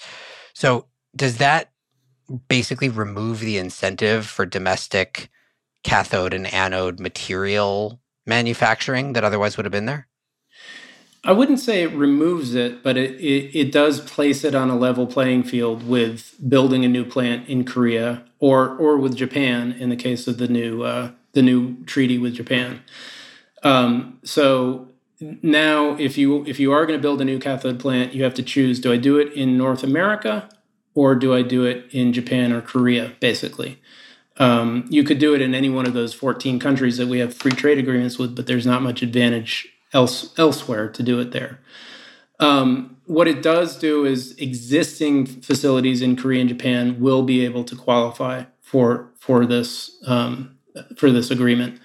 So 0.53 0.87
does 1.14 1.38
that 1.38 1.70
basically 2.49 2.88
remove 2.88 3.40
the 3.40 3.59
incentive 3.59 4.27
for 4.27 4.46
domestic 4.46 5.31
cathode 5.83 6.35
and 6.35 6.53
anode 6.53 7.01
material 7.01 8.01
manufacturing 8.27 9.14
that 9.14 9.25
otherwise 9.25 9.57
would 9.57 9.64
have 9.64 9.73
been 9.73 9.87
there? 9.87 10.07
I 11.23 11.33
wouldn't 11.33 11.61
say 11.61 11.83
it 11.83 11.92
removes 11.92 12.55
it, 12.55 12.83
but 12.83 12.96
it, 12.96 13.20
it, 13.20 13.55
it, 13.55 13.73
does 13.73 14.01
place 14.01 14.42
it 14.42 14.55
on 14.55 14.70
a 14.70 14.77
level 14.77 15.07
playing 15.07 15.42
field 15.42 15.87
with 15.87 16.35
building 16.49 16.83
a 16.83 16.88
new 16.88 17.05
plant 17.05 17.46
in 17.46 17.64
Korea 17.66 18.25
or 18.38 18.75
or 18.77 18.96
with 18.96 19.16
Japan 19.16 19.73
in 19.73 19.90
the 19.90 19.96
case 19.96 20.27
of 20.27 20.38
the 20.38 20.49
new 20.49 20.83
uh, 20.83 21.11
the 21.33 21.42
new 21.42 21.85
treaty 21.85 22.16
with 22.16 22.35
Japan. 22.35 22.81
Um, 23.62 24.18
so 24.25 24.88
now, 25.20 25.94
if 25.96 26.16
you 26.16 26.42
if 26.46 26.59
you 26.59 26.73
are 26.73 26.87
going 26.87 26.99
to 26.99 27.03
build 27.03 27.20
a 27.20 27.25
new 27.27 27.38
cathode 27.38 27.79
plant, 27.79 28.14
you 28.14 28.25
have 28.25 28.35
to 28.35 28.42
choose: 28.42 28.81
do 28.81 28.90
I 28.90 28.96
do 28.96 29.18
it 29.18 29.31
in 29.35 29.59
North 29.59 29.83
America 29.83 30.49
or 30.94 31.14
do 31.14 31.35
I 31.35 31.42
do 31.42 31.64
it 31.64 31.87
in 31.90 32.12
Japan 32.12 32.53
or 32.53 32.61
Korea, 32.61 33.12
basically. 33.20 33.81
Um, 34.37 34.87
you 34.88 35.05
could 35.05 35.18
do 35.18 35.35
it 35.35 35.42
in 35.42 35.55
any 35.55 35.68
one 35.68 35.87
of 35.87 35.92
those 35.92 36.14
14 36.14 36.59
countries 36.59 36.96
that 36.96 37.09
we 37.09 37.18
have 37.18 37.35
free 37.35 37.53
trade 37.53 37.79
agreements 37.79 38.18
with, 38.18 38.35
but 38.35 38.46
there's 38.46 38.66
not 38.66 38.83
much 38.83 39.03
advantage 39.03 39.68
else 39.92 40.37
elsewhere 40.38 40.88
to 40.88 41.03
do 41.03 41.20
it 41.20 41.33
there. 41.33 41.61
Um, 42.38 42.96
what 43.05 43.29
it 43.29 43.42
does 43.42 43.76
do 43.76 44.07
is 44.07 44.37
existing 44.38 45.26
facilities 45.26 46.00
in 46.00 46.16
Korea 46.16 46.40
and 46.40 46.48
Japan 46.48 47.00
will 47.00 47.22
be 47.22 47.44
able 47.44 47.64
to 47.64 47.76
qualify 47.76 48.44
for 48.61 49.11
for 49.18 49.44
this 49.44 49.98
um, 50.07 50.57
for 50.96 51.11
this 51.11 51.31
agreement, 51.31 51.81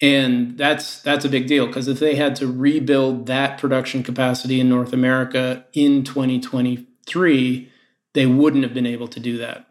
and 0.00 0.56
that's 0.58 1.00
that's 1.02 1.24
a 1.24 1.28
big 1.28 1.46
deal 1.46 1.66
because 1.66 1.88
if 1.88 2.00
they 2.00 2.16
had 2.16 2.34
to 2.36 2.50
rebuild 2.50 3.26
that 3.26 3.58
production 3.58 4.02
capacity 4.02 4.58
in 4.58 4.68
North 4.68 4.92
America 4.92 5.66
in 5.74 6.02
2023, 6.02 7.70
they 8.16 8.26
wouldn't 8.26 8.64
have 8.64 8.72
been 8.72 8.86
able 8.86 9.06
to 9.08 9.20
do 9.20 9.36
that. 9.36 9.66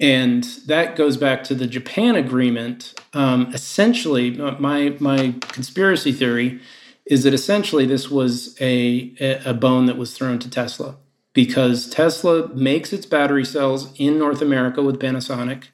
And 0.00 0.42
that 0.66 0.96
goes 0.96 1.16
back 1.16 1.44
to 1.44 1.54
the 1.54 1.66
Japan 1.66 2.16
agreement. 2.16 2.92
Um, 3.14 3.52
essentially, 3.54 4.32
my 4.32 4.96
my 4.98 5.34
conspiracy 5.40 6.12
theory 6.12 6.60
is 7.06 7.22
that 7.22 7.32
essentially 7.32 7.86
this 7.86 8.10
was 8.10 8.60
a, 8.60 9.14
a 9.46 9.54
bone 9.54 9.86
that 9.86 9.96
was 9.96 10.16
thrown 10.16 10.38
to 10.40 10.50
Tesla 10.50 10.96
because 11.32 11.88
Tesla 11.88 12.48
makes 12.48 12.92
its 12.92 13.06
battery 13.06 13.44
cells 13.44 13.92
in 13.96 14.18
North 14.18 14.42
America 14.42 14.82
with 14.82 15.00
Panasonic. 15.00 15.68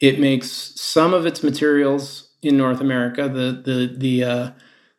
It 0.00 0.18
makes 0.20 0.48
some 0.80 1.12
of 1.12 1.26
its 1.26 1.42
materials 1.42 2.30
in 2.42 2.56
North 2.56 2.80
America. 2.80 3.28
The 3.28 3.60
the 3.68 3.94
the 3.96 4.24
uh, 4.24 4.50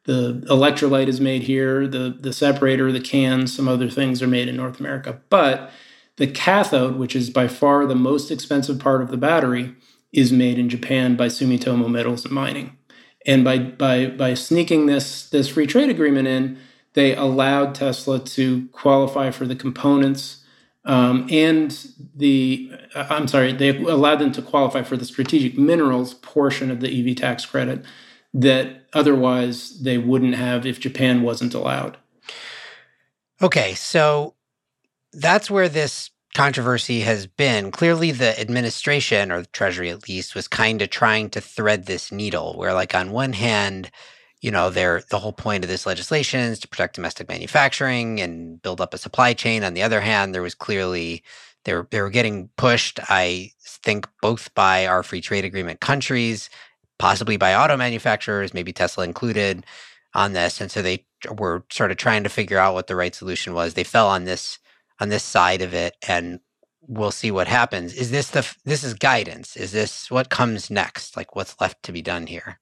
the 0.04 0.44
electrolyte 0.50 1.08
is 1.08 1.22
made 1.22 1.44
here. 1.44 1.88
The 1.88 2.18
the 2.20 2.34
separator, 2.34 2.92
the 2.92 3.00
cans, 3.00 3.56
some 3.56 3.70
other 3.70 3.90
things 3.90 4.22
are 4.22 4.28
made 4.28 4.50
in 4.50 4.58
North 4.58 4.82
America. 4.82 5.22
But 5.30 5.72
the 6.18 6.28
cathode, 6.28 6.96
which 6.96 7.16
is 7.16 7.30
by 7.30 7.48
far 7.48 7.86
the 7.86 7.96
most 7.96 8.32
expensive 8.32 8.80
part 8.80 9.02
of 9.02 9.12
the 9.12 9.18
battery, 9.18 9.76
is 10.14 10.32
made 10.32 10.58
in 10.58 10.70
Japan 10.70 11.16
by 11.16 11.28
Sumitomo 11.28 11.90
Metals 11.90 12.26
and 12.26 12.34
Mining. 12.34 12.78
And 13.26 13.44
by 13.44 13.58
by 13.58 14.08
by 14.08 14.34
sneaking 14.34 14.86
this 14.86 15.30
this 15.30 15.50
free 15.50 15.68
trade 15.68 15.90
agreement 15.90 16.28
in, 16.28 16.58
they 16.94 17.16
allowed 17.16 17.76
Tesla 17.76 18.20
to 18.20 18.68
qualify 18.72 19.32
for 19.32 19.46
the 19.46 19.56
components 19.56 20.46
um, 20.86 21.28
and 21.32 21.88
the 22.16 22.72
uh, 22.94 23.08
I'm 23.10 23.28
sorry, 23.28 23.52
they 23.52 23.70
allowed 23.70 24.20
them 24.20 24.32
to 24.34 24.42
qualify 24.42 24.84
for 24.84 24.96
the 24.96 25.06
strategic 25.06 25.58
minerals 25.58 26.14
portion 26.14 26.70
of 26.70 26.80
the 26.80 27.10
EV 27.10 27.16
tax 27.16 27.46
credit 27.46 27.84
that 28.34 28.84
otherwise 28.94 29.82
they 29.82 29.98
wouldn't 29.98 30.36
have 30.36 30.66
if 30.66 30.80
Japan 30.80 31.24
wasn't 31.24 31.54
allowed. 31.54 31.98
Okay, 33.42 33.74
so 33.74 34.35
that's 35.16 35.50
where 35.50 35.70
this 35.70 36.10
controversy 36.34 37.02
has 37.02 37.28
been. 37.28 37.72
Clearly, 37.72 38.12
the 38.12 38.40
administration, 38.40 39.32
or 39.32 39.42
the 39.42 39.48
Treasury 39.48 39.90
at 39.90 40.08
least, 40.08 40.36
was 40.36 40.48
kind 40.48 40.82
of 40.82 40.90
trying 40.90 41.30
to 41.32 41.42
thread 41.42 41.86
this 41.86 42.12
needle 42.12 42.56
where, 42.58 42.74
like, 42.74 42.94
on 42.94 43.12
one 43.12 43.34
hand, 43.34 43.90
you 44.42 44.52
know, 44.52 44.70
they're, 44.70 45.02
the 45.10 45.20
whole 45.20 45.34
point 45.34 45.64
of 45.64 45.70
this 45.70 45.86
legislation 45.86 46.42
is 46.42 46.60
to 46.60 46.68
protect 46.68 46.96
domestic 46.96 47.30
manufacturing 47.30 48.20
and 48.20 48.62
build 48.62 48.82
up 48.82 48.94
a 48.94 48.98
supply 48.98 49.34
chain. 49.34 49.64
On 49.64 49.74
the 49.74 49.82
other 49.82 50.02
hand, 50.02 50.36
there 50.36 50.42
was 50.42 50.54
clearly 50.54 51.24
they 51.64 51.74
were, 51.74 51.88
they 51.90 52.02
were 52.02 52.12
getting 52.12 52.50
pushed, 52.58 53.00
I 53.10 53.52
think, 53.66 54.08
both 54.22 54.54
by 54.54 54.86
our 54.86 55.04
free 55.04 55.22
trade 55.22 55.46
agreement 55.46 55.80
countries, 55.80 56.50
possibly 57.00 57.38
by 57.38 57.56
auto 57.56 57.76
manufacturers, 57.76 58.54
maybe 58.54 58.72
Tesla 58.72 59.04
included, 59.04 59.66
on 60.14 60.34
this. 60.34 60.62
And 60.62 60.70
so 60.70 60.82
they 60.82 61.06
were 61.32 61.66
sort 61.72 61.92
of 61.92 61.98
trying 61.98 62.24
to 62.24 62.30
figure 62.30 62.60
out 62.60 62.74
what 62.74 62.88
the 62.88 62.96
right 62.96 63.16
solution 63.16 63.54
was. 63.54 63.74
They 63.74 63.84
fell 63.84 64.08
on 64.08 64.26
this 64.26 64.60
on 65.00 65.10
this 65.10 65.24
side 65.24 65.62
of 65.62 65.74
it 65.74 65.96
and 66.08 66.40
we'll 66.88 67.12
see 67.12 67.32
what 67.32 67.48
happens. 67.48 67.94
Is 67.94 68.12
this 68.12 68.30
the 68.30 68.48
this 68.64 68.84
is 68.84 68.94
guidance. 68.94 69.56
Is 69.58 69.72
this 69.72 70.12
what 70.12 70.30
comes 70.30 70.70
next? 70.70 71.18
Like 71.18 71.36
what's 71.36 71.60
left 71.60 71.82
to 71.84 71.92
be 71.92 72.02
done 72.02 72.28
here? 72.28 72.60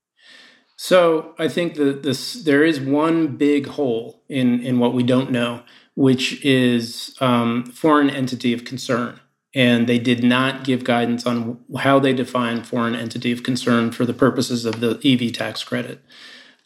So 0.75 1.35
i 1.37 1.47
think 1.47 1.75
that 1.75 2.03
this 2.03 2.43
there 2.43 2.63
is 2.63 2.79
one 2.79 3.37
big 3.37 3.67
hole 3.67 4.23
in 4.27 4.61
in 4.61 4.79
what 4.79 4.93
we 4.93 5.03
don't 5.03 5.31
know 5.31 5.63
which 5.95 6.43
is 6.43 7.15
um, 7.21 7.65
foreign 7.65 8.09
entity 8.09 8.53
of 8.53 8.65
concern. 8.65 9.19
And 9.55 9.85
they 9.85 9.99
did 9.99 10.23
not 10.23 10.63
give 10.63 10.83
guidance 10.83 11.27
on 11.27 11.59
how 11.77 11.99
they 11.99 12.13
define 12.13 12.63
foreign 12.63 12.95
entity 12.95 13.31
of 13.31 13.43
concern 13.43 13.91
for 13.91 14.03
the 14.03 14.13
purposes 14.13 14.65
of 14.65 14.79
the 14.79 14.99
ev 15.05 15.31
tax 15.33 15.63
credit 15.63 16.01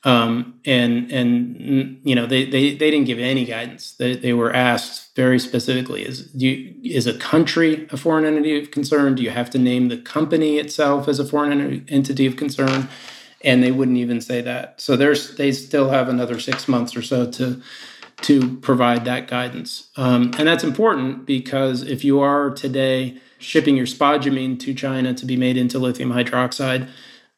um, 0.07 0.57
and 0.63 1.11
and 1.11 1.99
you 2.01 2.15
know 2.15 2.25
they, 2.25 2.45
they 2.45 2.73
they 2.73 2.89
didn't 2.89 3.07
give 3.07 3.19
any 3.19 3.43
guidance. 3.43 3.91
They, 3.91 4.15
they 4.15 4.31
were 4.31 4.53
asked 4.53 5.13
very 5.17 5.37
specifically: 5.37 6.05
is 6.05 6.33
you, 6.33 6.73
is 6.81 7.07
a 7.07 7.17
country 7.17 7.85
a 7.91 7.97
foreign 7.97 8.23
entity 8.23 8.57
of 8.57 8.71
concern? 8.71 9.15
Do 9.15 9.23
you 9.23 9.31
have 9.31 9.49
to 9.49 9.57
name 9.57 9.89
the 9.89 9.97
company 9.97 10.59
itself 10.59 11.09
as 11.09 11.19
a 11.19 11.25
foreign 11.25 11.85
entity 11.89 12.25
of 12.25 12.37
concern? 12.37 12.87
And 13.43 13.61
they 13.61 13.71
wouldn't 13.71 13.97
even 13.97 14.21
say 14.21 14.39
that. 14.41 14.79
So 14.79 14.95
there's 14.95 15.35
they 15.35 15.51
still 15.51 15.89
have 15.89 16.07
another 16.07 16.39
six 16.39 16.69
months 16.69 16.95
or 16.95 17.01
so 17.01 17.29
to 17.31 17.61
to 18.21 18.55
provide 18.59 19.03
that 19.03 19.27
guidance, 19.27 19.89
um, 19.97 20.31
and 20.37 20.47
that's 20.47 20.63
important 20.63 21.25
because 21.25 21.81
if 21.81 22.05
you 22.05 22.21
are 22.21 22.49
today 22.49 23.17
shipping 23.39 23.75
your 23.75 23.85
spodumene 23.85 24.57
to 24.61 24.73
China 24.73 25.13
to 25.13 25.25
be 25.25 25.35
made 25.35 25.57
into 25.57 25.77
lithium 25.77 26.11
hydroxide 26.11 26.87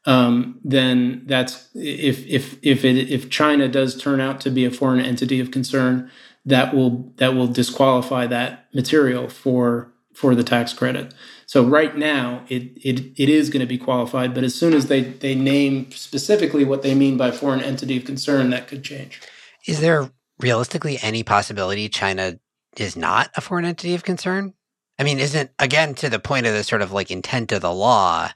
um, 0.09 0.59
then 0.63 1.21
that's 1.27 1.69
if 1.75 2.25
if 2.25 2.57
if 2.63 2.83
it, 2.83 3.11
if 3.11 3.29
China 3.29 3.67
does 3.67 3.95
turn 3.95 4.19
out 4.19 4.41
to 4.41 4.49
be 4.49 4.65
a 4.65 4.71
foreign 4.71 4.99
entity 4.99 5.39
of 5.39 5.51
concern, 5.51 6.09
that 6.45 6.73
will 6.73 7.13
that 7.17 7.35
will 7.35 7.45
disqualify 7.45 8.25
that 8.25 8.65
material 8.73 9.29
for 9.29 9.93
for 10.15 10.33
the 10.33 10.43
tax 10.43 10.73
credit. 10.73 11.13
So 11.45 11.63
right 11.63 11.95
now 11.95 12.43
it 12.49 12.71
it, 12.83 13.13
it 13.17 13.29
is 13.29 13.51
going 13.51 13.59
to 13.59 13.67
be 13.67 13.77
qualified, 13.77 14.33
but 14.33 14.43
as 14.43 14.55
soon 14.55 14.73
as 14.73 14.87
they 14.87 15.01
they 15.01 15.35
name 15.35 15.91
specifically 15.91 16.65
what 16.65 16.81
they 16.81 16.95
mean 16.95 17.15
by 17.15 17.29
foreign 17.29 17.61
entity 17.61 17.95
of 17.97 18.05
concern, 18.05 18.49
that 18.49 18.67
could 18.67 18.83
change. 18.83 19.21
Is 19.67 19.79
there 19.79 20.09
realistically 20.39 20.97
any 21.03 21.21
possibility 21.21 21.87
China 21.87 22.39
is 22.77 22.95
not 22.95 23.29
a 23.37 23.41
foreign 23.41 23.65
entity 23.65 23.93
of 23.93 24.03
concern? 24.03 24.55
I 24.97 25.03
mean, 25.03 25.19
isn't 25.19 25.51
again 25.59 25.93
to 25.95 26.09
the 26.09 26.19
point 26.19 26.47
of 26.47 26.53
the 26.53 26.63
sort 26.63 26.81
of 26.81 26.91
like 26.91 27.11
intent 27.11 27.51
of 27.51 27.61
the 27.61 27.71
law? 27.71 28.31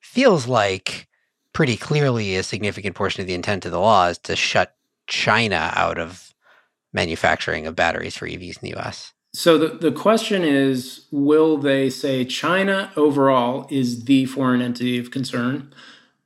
Feels 0.00 0.46
like 0.46 1.08
pretty 1.52 1.76
clearly 1.76 2.36
a 2.36 2.42
significant 2.42 2.94
portion 2.96 3.20
of 3.20 3.26
the 3.26 3.34
intent 3.34 3.64
of 3.66 3.72
the 3.72 3.80
law 3.80 4.08
is 4.08 4.18
to 4.18 4.36
shut 4.36 4.76
China 5.06 5.72
out 5.74 5.98
of 5.98 6.32
manufacturing 6.92 7.66
of 7.66 7.76
batteries 7.76 8.16
for 8.16 8.26
EVs 8.26 8.62
in 8.62 8.70
the 8.70 8.78
US. 8.78 9.12
So 9.32 9.58
the, 9.58 9.68
the 9.68 9.92
question 9.92 10.42
is 10.42 11.06
will 11.10 11.56
they 11.56 11.88
say 11.88 12.24
China 12.24 12.92
overall 12.96 13.66
is 13.70 14.04
the 14.04 14.26
foreign 14.26 14.60
entity 14.60 14.98
of 14.98 15.10
concern? 15.10 15.72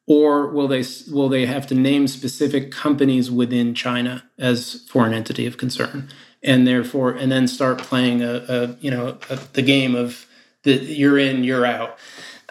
Or 0.06 0.48
will 0.48 0.68
they 0.68 0.84
will 1.10 1.28
they 1.28 1.46
have 1.46 1.66
to 1.68 1.74
name 1.74 2.08
specific 2.08 2.70
companies 2.70 3.30
within 3.30 3.74
China 3.74 4.24
as 4.38 4.84
foreign 4.88 5.14
entity 5.14 5.46
of 5.46 5.56
concern, 5.56 6.10
and 6.42 6.66
therefore 6.66 7.12
and 7.12 7.32
then 7.32 7.48
start 7.48 7.78
playing 7.78 8.22
a, 8.22 8.44
a 8.48 8.76
you 8.80 8.90
know 8.90 9.16
a, 9.30 9.36
the 9.54 9.62
game 9.62 9.94
of 9.94 10.26
the 10.62 10.74
you're 10.74 11.18
in 11.18 11.42
you're 11.42 11.64
out. 11.64 11.98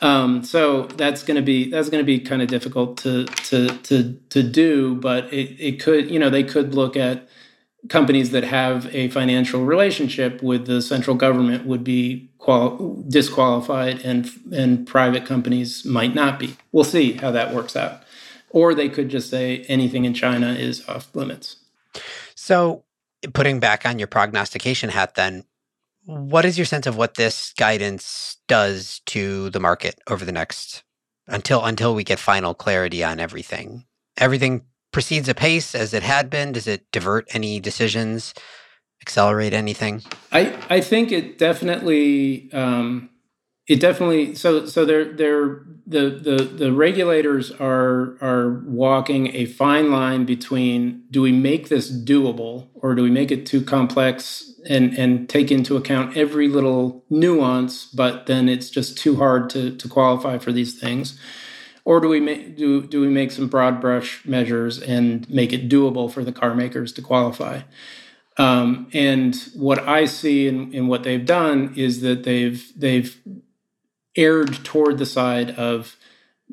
Um, 0.01 0.43
so 0.43 0.83
that's 0.83 1.23
going 1.23 1.35
to 1.35 1.41
be 1.41 1.69
that's 1.69 1.89
going 1.89 2.01
to 2.01 2.05
be 2.05 2.19
kind 2.19 2.41
of 2.41 2.47
difficult 2.47 2.97
to 2.99 3.25
to 3.25 3.67
to 3.67 4.19
to 4.29 4.43
do, 4.43 4.95
but 4.95 5.31
it, 5.31 5.55
it 5.59 5.79
could 5.79 6.09
you 6.09 6.19
know 6.19 6.29
they 6.29 6.43
could 6.43 6.73
look 6.73 6.97
at 6.97 7.27
companies 7.89 8.31
that 8.31 8.43
have 8.43 8.93
a 8.95 9.09
financial 9.09 9.65
relationship 9.65 10.41
with 10.41 10.65
the 10.65 10.81
central 10.81 11.15
government 11.15 11.65
would 11.65 11.83
be 11.83 12.29
qual- 12.37 13.03
disqualified, 13.07 14.01
and 14.01 14.29
and 14.51 14.87
private 14.87 15.25
companies 15.25 15.85
might 15.85 16.15
not 16.15 16.39
be. 16.39 16.57
We'll 16.71 16.83
see 16.83 17.13
how 17.13 17.31
that 17.31 17.53
works 17.53 17.75
out, 17.75 18.03
or 18.49 18.73
they 18.73 18.89
could 18.89 19.09
just 19.09 19.29
say 19.29 19.65
anything 19.67 20.05
in 20.05 20.13
China 20.13 20.53
is 20.53 20.87
off 20.89 21.13
limits. 21.15 21.57
So, 22.35 22.83
putting 23.33 23.59
back 23.59 23.85
on 23.85 23.99
your 23.99 24.07
prognostication 24.07 24.89
hat, 24.89 25.15
then 25.15 25.45
what 26.05 26.45
is 26.45 26.57
your 26.57 26.65
sense 26.65 26.85
of 26.85 26.97
what 26.97 27.15
this 27.15 27.53
guidance 27.57 28.37
does 28.47 29.01
to 29.07 29.49
the 29.51 29.59
market 29.59 29.99
over 30.09 30.25
the 30.25 30.31
next 30.31 30.83
until 31.27 31.63
until 31.63 31.95
we 31.95 32.03
get 32.03 32.19
final 32.19 32.53
clarity 32.53 33.03
on 33.03 33.19
everything? 33.19 33.85
Everything 34.17 34.63
proceeds 34.91 35.29
apace 35.29 35.73
as 35.75 35.93
it 35.93 36.03
had 36.03 36.29
been. 36.29 36.51
Does 36.51 36.67
it 36.67 36.85
divert 36.91 37.25
any 37.33 37.59
decisions? 37.59 38.33
Accelerate 39.01 39.53
anything? 39.53 40.01
I 40.31 40.55
I 40.69 40.81
think 40.81 41.11
it 41.11 41.37
definitely 41.37 42.49
um, 42.53 43.09
it 43.67 43.79
definitely 43.79 44.35
so 44.35 44.65
so 44.65 44.83
they're 44.85 45.13
they're 45.13 45.63
the 45.87 46.09
the 46.09 46.43
the 46.43 46.71
regulators 46.71 47.51
are 47.51 48.17
are 48.21 48.61
walking 48.65 49.33
a 49.35 49.45
fine 49.45 49.91
line 49.91 50.25
between 50.25 51.03
do 51.11 51.21
we 51.21 51.31
make 51.31 51.69
this 51.69 51.91
doable 51.91 52.67
or 52.75 52.95
do 52.95 53.03
we 53.03 53.11
make 53.11 53.31
it 53.31 53.45
too 53.45 53.61
complex 53.61 54.53
and 54.67 54.97
and 54.97 55.29
take 55.29 55.51
into 55.51 55.77
account 55.77 56.17
every 56.17 56.47
little 56.47 57.03
nuance 57.09 57.85
but 57.85 58.25
then 58.25 58.49
it's 58.49 58.69
just 58.69 58.97
too 58.97 59.15
hard 59.17 59.49
to 59.49 59.75
to 59.75 59.87
qualify 59.87 60.37
for 60.37 60.51
these 60.51 60.79
things? 60.79 61.19
Or 61.85 61.99
do 61.99 62.07
we 62.07 62.21
make 62.21 62.55
do 62.57 62.81
do 62.81 63.01
we 63.01 63.07
make 63.07 63.31
some 63.31 63.47
broad 63.47 63.81
brush 63.81 64.25
measures 64.25 64.81
and 64.81 65.29
make 65.29 65.51
it 65.51 65.69
doable 65.69 66.11
for 66.11 66.23
the 66.23 66.31
car 66.31 66.55
makers 66.55 66.93
to 66.93 67.01
qualify? 67.01 67.61
Um, 68.37 68.87
and 68.93 69.35
what 69.53 69.87
I 69.87 70.05
see 70.05 70.47
in 70.47 70.87
what 70.87 71.03
they've 71.03 71.25
done 71.25 71.73
is 71.75 72.01
that 72.01 72.23
they've 72.23 72.71
they've 72.75 73.19
erred 74.15 74.63
toward 74.63 74.97
the 74.97 75.05
side 75.05 75.51
of 75.51 75.95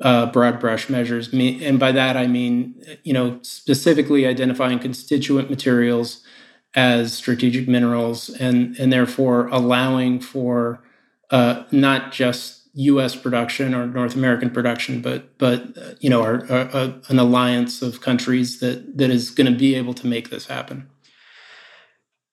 uh, 0.01 0.25
broad 0.27 0.59
brush 0.59 0.89
measures. 0.89 1.31
And 1.33 1.79
by 1.79 1.91
that, 1.91 2.17
I 2.17 2.27
mean, 2.27 2.81
you 3.03 3.13
know, 3.13 3.39
specifically 3.41 4.25
identifying 4.25 4.79
constituent 4.79 5.49
materials 5.49 6.23
as 6.73 7.13
strategic 7.13 7.67
minerals, 7.67 8.29
and 8.29 8.77
and 8.77 8.93
therefore 8.93 9.47
allowing 9.47 10.19
for 10.21 10.81
uh, 11.29 11.63
not 11.71 12.11
just 12.11 12.61
U.S. 12.73 13.15
production 13.15 13.73
or 13.73 13.85
North 13.87 14.15
American 14.15 14.49
production, 14.49 15.01
but 15.01 15.37
but 15.37 15.77
uh, 15.77 15.93
you 15.99 16.09
know, 16.09 16.21
our, 16.21 16.45
our, 16.49 16.69
uh, 16.73 16.93
an 17.09 17.19
alliance 17.19 17.81
of 17.81 18.01
countries 18.01 18.59
that 18.61 18.97
that 18.97 19.09
is 19.09 19.29
going 19.29 19.51
to 19.51 19.57
be 19.57 19.75
able 19.75 19.93
to 19.95 20.07
make 20.07 20.29
this 20.29 20.47
happen. 20.47 20.89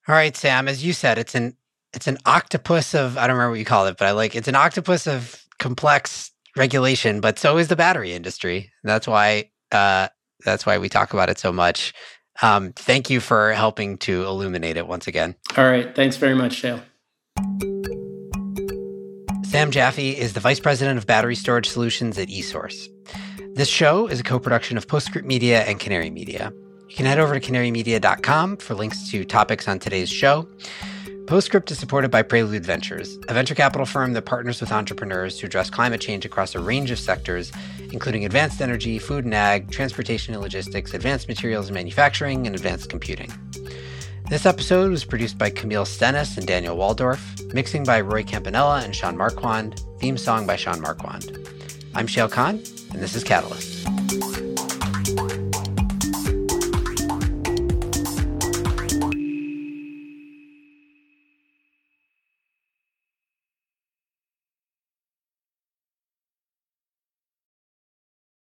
All 0.07 0.15
right, 0.15 0.35
Sam. 0.35 0.67
As 0.67 0.83
you 0.83 0.93
said, 0.93 1.17
it's 1.17 1.35
an 1.35 1.55
it's 1.93 2.07
an 2.07 2.17
octopus 2.25 2.93
of 2.93 3.17
I 3.17 3.27
don't 3.27 3.35
remember 3.35 3.51
what 3.51 3.59
you 3.59 3.65
call 3.65 3.87
it, 3.87 3.97
but 3.97 4.07
I 4.07 4.11
like 4.11 4.35
it's 4.35 4.47
an 4.47 4.55
octopus 4.55 5.07
of 5.07 5.43
complex 5.57 6.31
regulation. 6.55 7.21
But 7.21 7.39
so 7.39 7.57
is 7.57 7.67
the 7.67 7.75
battery 7.75 8.13
industry. 8.13 8.71
That's 8.83 9.07
why 9.07 9.51
uh, 9.71 10.09
that's 10.45 10.65
why 10.65 10.77
we 10.77 10.89
talk 10.89 11.13
about 11.13 11.29
it 11.29 11.39
so 11.39 11.51
much. 11.51 11.93
Um, 12.41 12.71
thank 12.73 13.09
you 13.09 13.19
for 13.19 13.51
helping 13.51 13.97
to 13.99 14.23
illuminate 14.23 14.77
it 14.77 14.87
once 14.87 15.07
again. 15.07 15.35
All 15.57 15.65
right. 15.65 15.93
Thanks 15.93 16.15
very 16.15 16.35
much, 16.35 16.61
Shayle. 16.61 16.81
Sam 19.45 19.71
Jaffe 19.71 20.11
is 20.11 20.33
the 20.33 20.39
Vice 20.39 20.59
President 20.59 20.97
of 20.97 21.07
Battery 21.07 21.35
Storage 21.35 21.67
Solutions 21.67 22.17
at 22.17 22.27
eSource. 22.29 22.87
This 23.55 23.67
show 23.67 24.07
is 24.07 24.19
a 24.19 24.23
co 24.23 24.39
production 24.39 24.77
of 24.77 24.87
Postscript 24.87 25.27
Media 25.27 25.63
and 25.63 25.79
Canary 25.79 26.09
Media. 26.09 26.53
You 26.87 26.95
can 26.95 27.05
head 27.05 27.19
over 27.19 27.37
to 27.37 27.51
canarymedia.com 27.51 28.57
for 28.57 28.73
links 28.73 29.09
to 29.09 29.25
topics 29.25 29.67
on 29.67 29.79
today's 29.79 30.09
show. 30.09 30.47
Postscript 31.29 31.69
is 31.69 31.77
supported 31.77 32.09
by 32.09 32.23
Prelude 32.23 32.65
Ventures, 32.65 33.19
a 33.27 33.35
venture 33.35 33.53
capital 33.53 33.85
firm 33.85 34.13
that 34.13 34.23
partners 34.23 34.59
with 34.59 34.71
entrepreneurs 34.71 35.37
to 35.37 35.45
address 35.45 35.69
climate 35.69 36.01
change 36.01 36.25
across 36.25 36.55
a 36.55 36.59
range 36.59 36.89
of 36.89 36.97
sectors, 36.97 37.51
including 37.93 38.25
advanced 38.25 38.61
energy, 38.61 38.97
food 38.97 39.25
and 39.25 39.35
ag, 39.35 39.69
transportation 39.69 40.33
and 40.33 40.41
logistics, 40.41 40.95
advanced 40.95 41.27
materials 41.27 41.67
and 41.67 41.75
manufacturing, 41.75 42.47
and 42.47 42.55
advanced 42.55 42.89
computing. 42.89 43.31
This 44.27 44.47
episode 44.47 44.89
was 44.89 45.05
produced 45.05 45.37
by 45.37 45.51
Camille 45.51 45.85
Stennis 45.85 46.35
and 46.35 46.47
Daniel 46.47 46.75
Woldorff, 46.75 47.53
mixing 47.53 47.83
by 47.83 48.01
Roy 48.01 48.23
Campanella 48.23 48.81
and 48.83 48.95
Sean 48.95 49.15
Marquand, 49.15 49.83
theme 49.99 50.17
song 50.17 50.47
by 50.47 50.55
Sean 50.55 50.81
Marquand. 50.81 51.47
I'm 51.93 52.07
Shayle 52.07 52.31
Kann, 52.31 52.55
and 52.91 53.03
this 53.03 53.15
is 53.15 53.23
Catalyst. 53.23 53.87